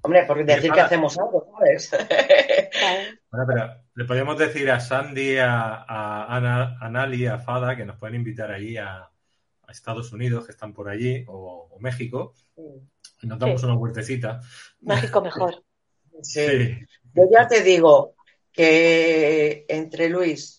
[0.00, 1.90] Hombre, por decir que hacemos algo, ¿sabes?
[3.30, 8.16] bueno, pero le podemos decir a Sandy, a, a, Nali, a Fada, que nos pueden
[8.16, 9.10] invitar allí a,
[9.68, 12.32] Estados Unidos, que están por allí, o, México,
[13.20, 14.40] y nos damos una huertecita.
[14.80, 15.62] México mejor.
[16.20, 16.76] Sí.
[17.14, 18.16] Yo ya te digo
[18.50, 20.57] que entre Luis,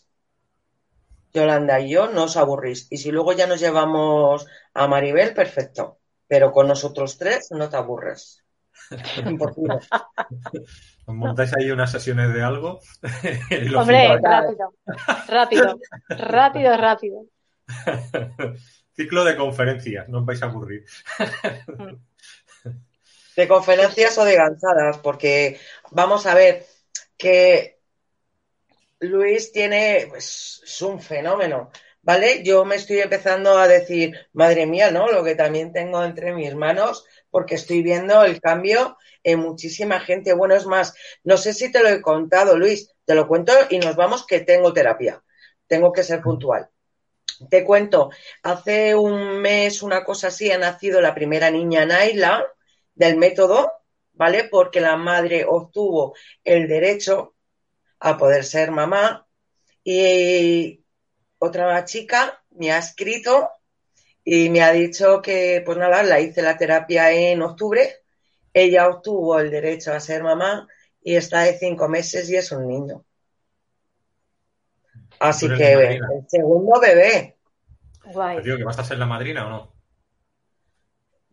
[1.34, 2.88] Yolanda y yo nos aburrís.
[2.90, 6.00] Y si luego ya nos llevamos a Maribel, perfecto.
[6.28, 8.44] Pero con nosotros tres no te aburres.
[11.08, 12.80] montáis ahí unas sesiones de algo.
[13.78, 14.74] Hombre, rápido,
[15.28, 17.26] rápido, rápido, rápido.
[18.94, 20.86] Ciclo de conferencias, no os vais a aburrir.
[23.36, 25.60] De conferencias o de gansadas, porque
[25.92, 26.66] vamos a ver
[27.18, 27.79] que
[29.00, 31.72] Luis tiene, pues, es un fenómeno.
[32.02, 32.43] ¿Vale?
[32.43, 35.12] Yo me estoy empezando a decir, madre mía, ¿no?
[35.12, 40.34] Lo que también tengo entre mis manos porque estoy viendo el cambio en muchísima gente.
[40.34, 40.93] Bueno, es más,
[41.24, 44.39] no sé si te lo he contado, Luis, te lo cuento y nos vamos que
[44.39, 45.22] tengo terapia.
[45.68, 46.70] Tengo que ser puntual.
[47.50, 48.10] Te cuento,
[48.43, 52.45] hace un mes, una cosa así, ha nacido la primera niña Naila
[52.95, 53.72] del método,
[54.14, 54.45] ¿vale?
[54.45, 57.36] Porque la madre obtuvo el derecho
[58.00, 59.28] a poder ser mamá
[59.84, 60.84] y
[61.38, 63.50] otra chica me ha escrito
[64.24, 68.04] y me ha dicho que, pues nada, la hice la terapia en octubre.
[68.54, 70.68] Ella obtuvo el derecho a ser mamá
[71.02, 73.04] y está de cinco meses y es un niño.
[75.20, 77.38] Así que el segundo bebé.
[78.06, 78.41] Guay.
[78.41, 79.74] digo que vas a ser la madrina o no?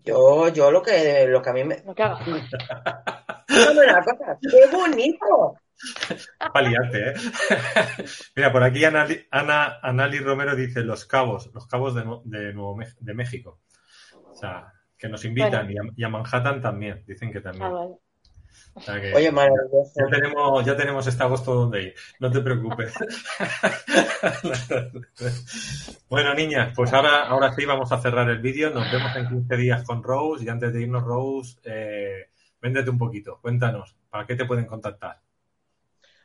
[0.05, 1.83] Yo, yo lo que, lo que a mí me.
[1.85, 2.19] Lo que haga.
[2.27, 5.59] una cosa, ¡qué bonito!
[6.53, 7.15] Paliate, ¿eh?
[8.37, 12.79] Mira, por aquí Ana, Ana, Anali Romero dice los cabos, los cabos de, de, Nuevo,
[13.01, 13.61] de México.
[14.31, 17.65] O sea, que nos invitan y, a, y, a, Manhattan también, dicen que también.
[17.65, 17.95] Ah, vale.
[18.75, 19.93] O sea que Oye, maravilloso.
[19.97, 22.93] Ya tenemos, ya tenemos este agosto donde ir, no te preocupes.
[26.11, 28.71] bueno, niñas, pues ahora, ahora sí vamos a cerrar el vídeo.
[28.71, 32.29] Nos vemos en 15 días con Rose y antes de irnos, Rose, eh,
[32.61, 35.21] véndete un poquito, cuéntanos, ¿para qué te pueden contactar?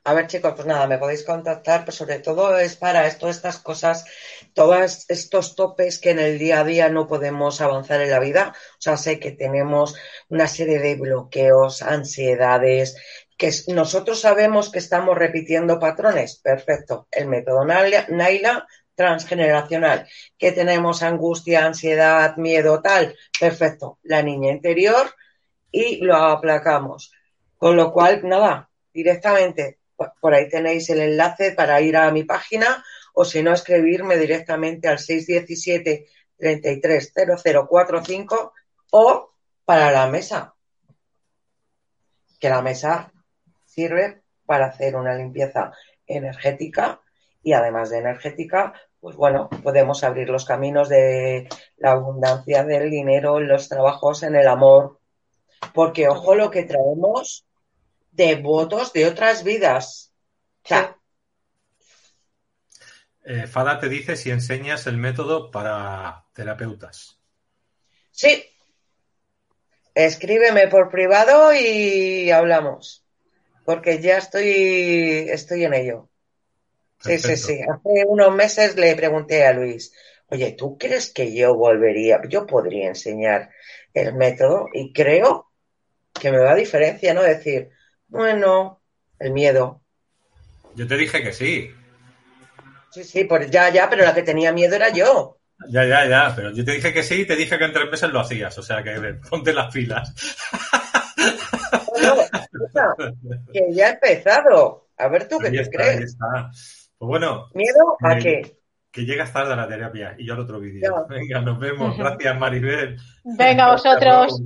[0.04, 3.60] A ver, chicos, pues nada, me podéis contactar, pero sobre todo es para esto, estas
[3.60, 4.04] cosas,
[4.54, 8.56] todos estos topes que en el día a día no podemos avanzar en la vida.
[8.74, 9.96] O sea, sé que tenemos
[10.30, 12.98] una serie de bloqueos, ansiedades,
[13.38, 16.38] que nosotros sabemos que estamos repitiendo patrones.
[16.38, 17.08] Perfecto.
[17.12, 23.16] El método Naila transgeneracional, que tenemos angustia, ansiedad, miedo, tal.
[23.40, 24.00] Perfecto.
[24.04, 25.14] La niña interior
[25.72, 27.12] y lo aplacamos.
[27.58, 29.81] Con lo cual, nada, directamente
[30.20, 32.84] por ahí tenéis el enlace para ir a mi página
[33.14, 38.54] o si no, escribirme directamente al 617 330045
[38.92, 39.32] o
[39.66, 40.56] para la mesa.
[42.40, 43.12] Que la mesa
[43.66, 45.74] sirve para hacer una limpieza
[46.08, 47.02] energética
[47.44, 51.48] y además de energética, pues bueno, podemos abrir los caminos de
[51.78, 55.00] la abundancia del dinero, los trabajos, en el amor.
[55.74, 57.46] Porque ojo lo que traemos
[58.12, 60.14] de votos de otras vidas.
[63.24, 67.20] Eh, Fada te dice si enseñas el método para terapeutas.
[68.12, 68.44] Sí.
[69.94, 73.06] Escríbeme por privado y hablamos.
[73.66, 76.10] Porque ya estoy, estoy en ello.
[77.00, 77.60] Sí, sí, sí.
[77.62, 79.94] Hace unos meses le pregunté a Luis,
[80.28, 82.22] oye, ¿tú crees que yo volvería?
[82.28, 83.50] Yo podría enseñar
[83.94, 85.52] el método y creo
[86.14, 87.24] que me da diferencia, ¿no?
[87.24, 87.70] Decir,
[88.12, 88.82] bueno,
[89.20, 89.82] el miedo.
[90.76, 91.72] Yo te dije que sí.
[92.92, 95.38] Sí, sí, pues ya, ya, pero la que tenía miedo era yo.
[95.70, 97.90] Ya, ya, ya, pero yo te dije que sí y te dije que en tres
[97.90, 100.14] meses lo hacías, o sea que ponte las pilas.
[103.54, 104.88] que ya he empezado.
[104.98, 106.02] A ver tú qué te crees.
[106.02, 106.52] está.
[106.98, 107.48] Pues bueno.
[107.54, 108.58] ¿Miedo a qué?
[108.92, 111.06] Que llegas tarde a la terapia y yo al otro vídeo.
[111.08, 111.98] Venga, nos vemos.
[111.98, 112.98] Gracias, Maribel.
[113.24, 114.42] Venga, vosotros.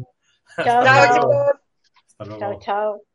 [0.64, 1.60] Chao, chao.
[2.40, 3.15] Chao, chao.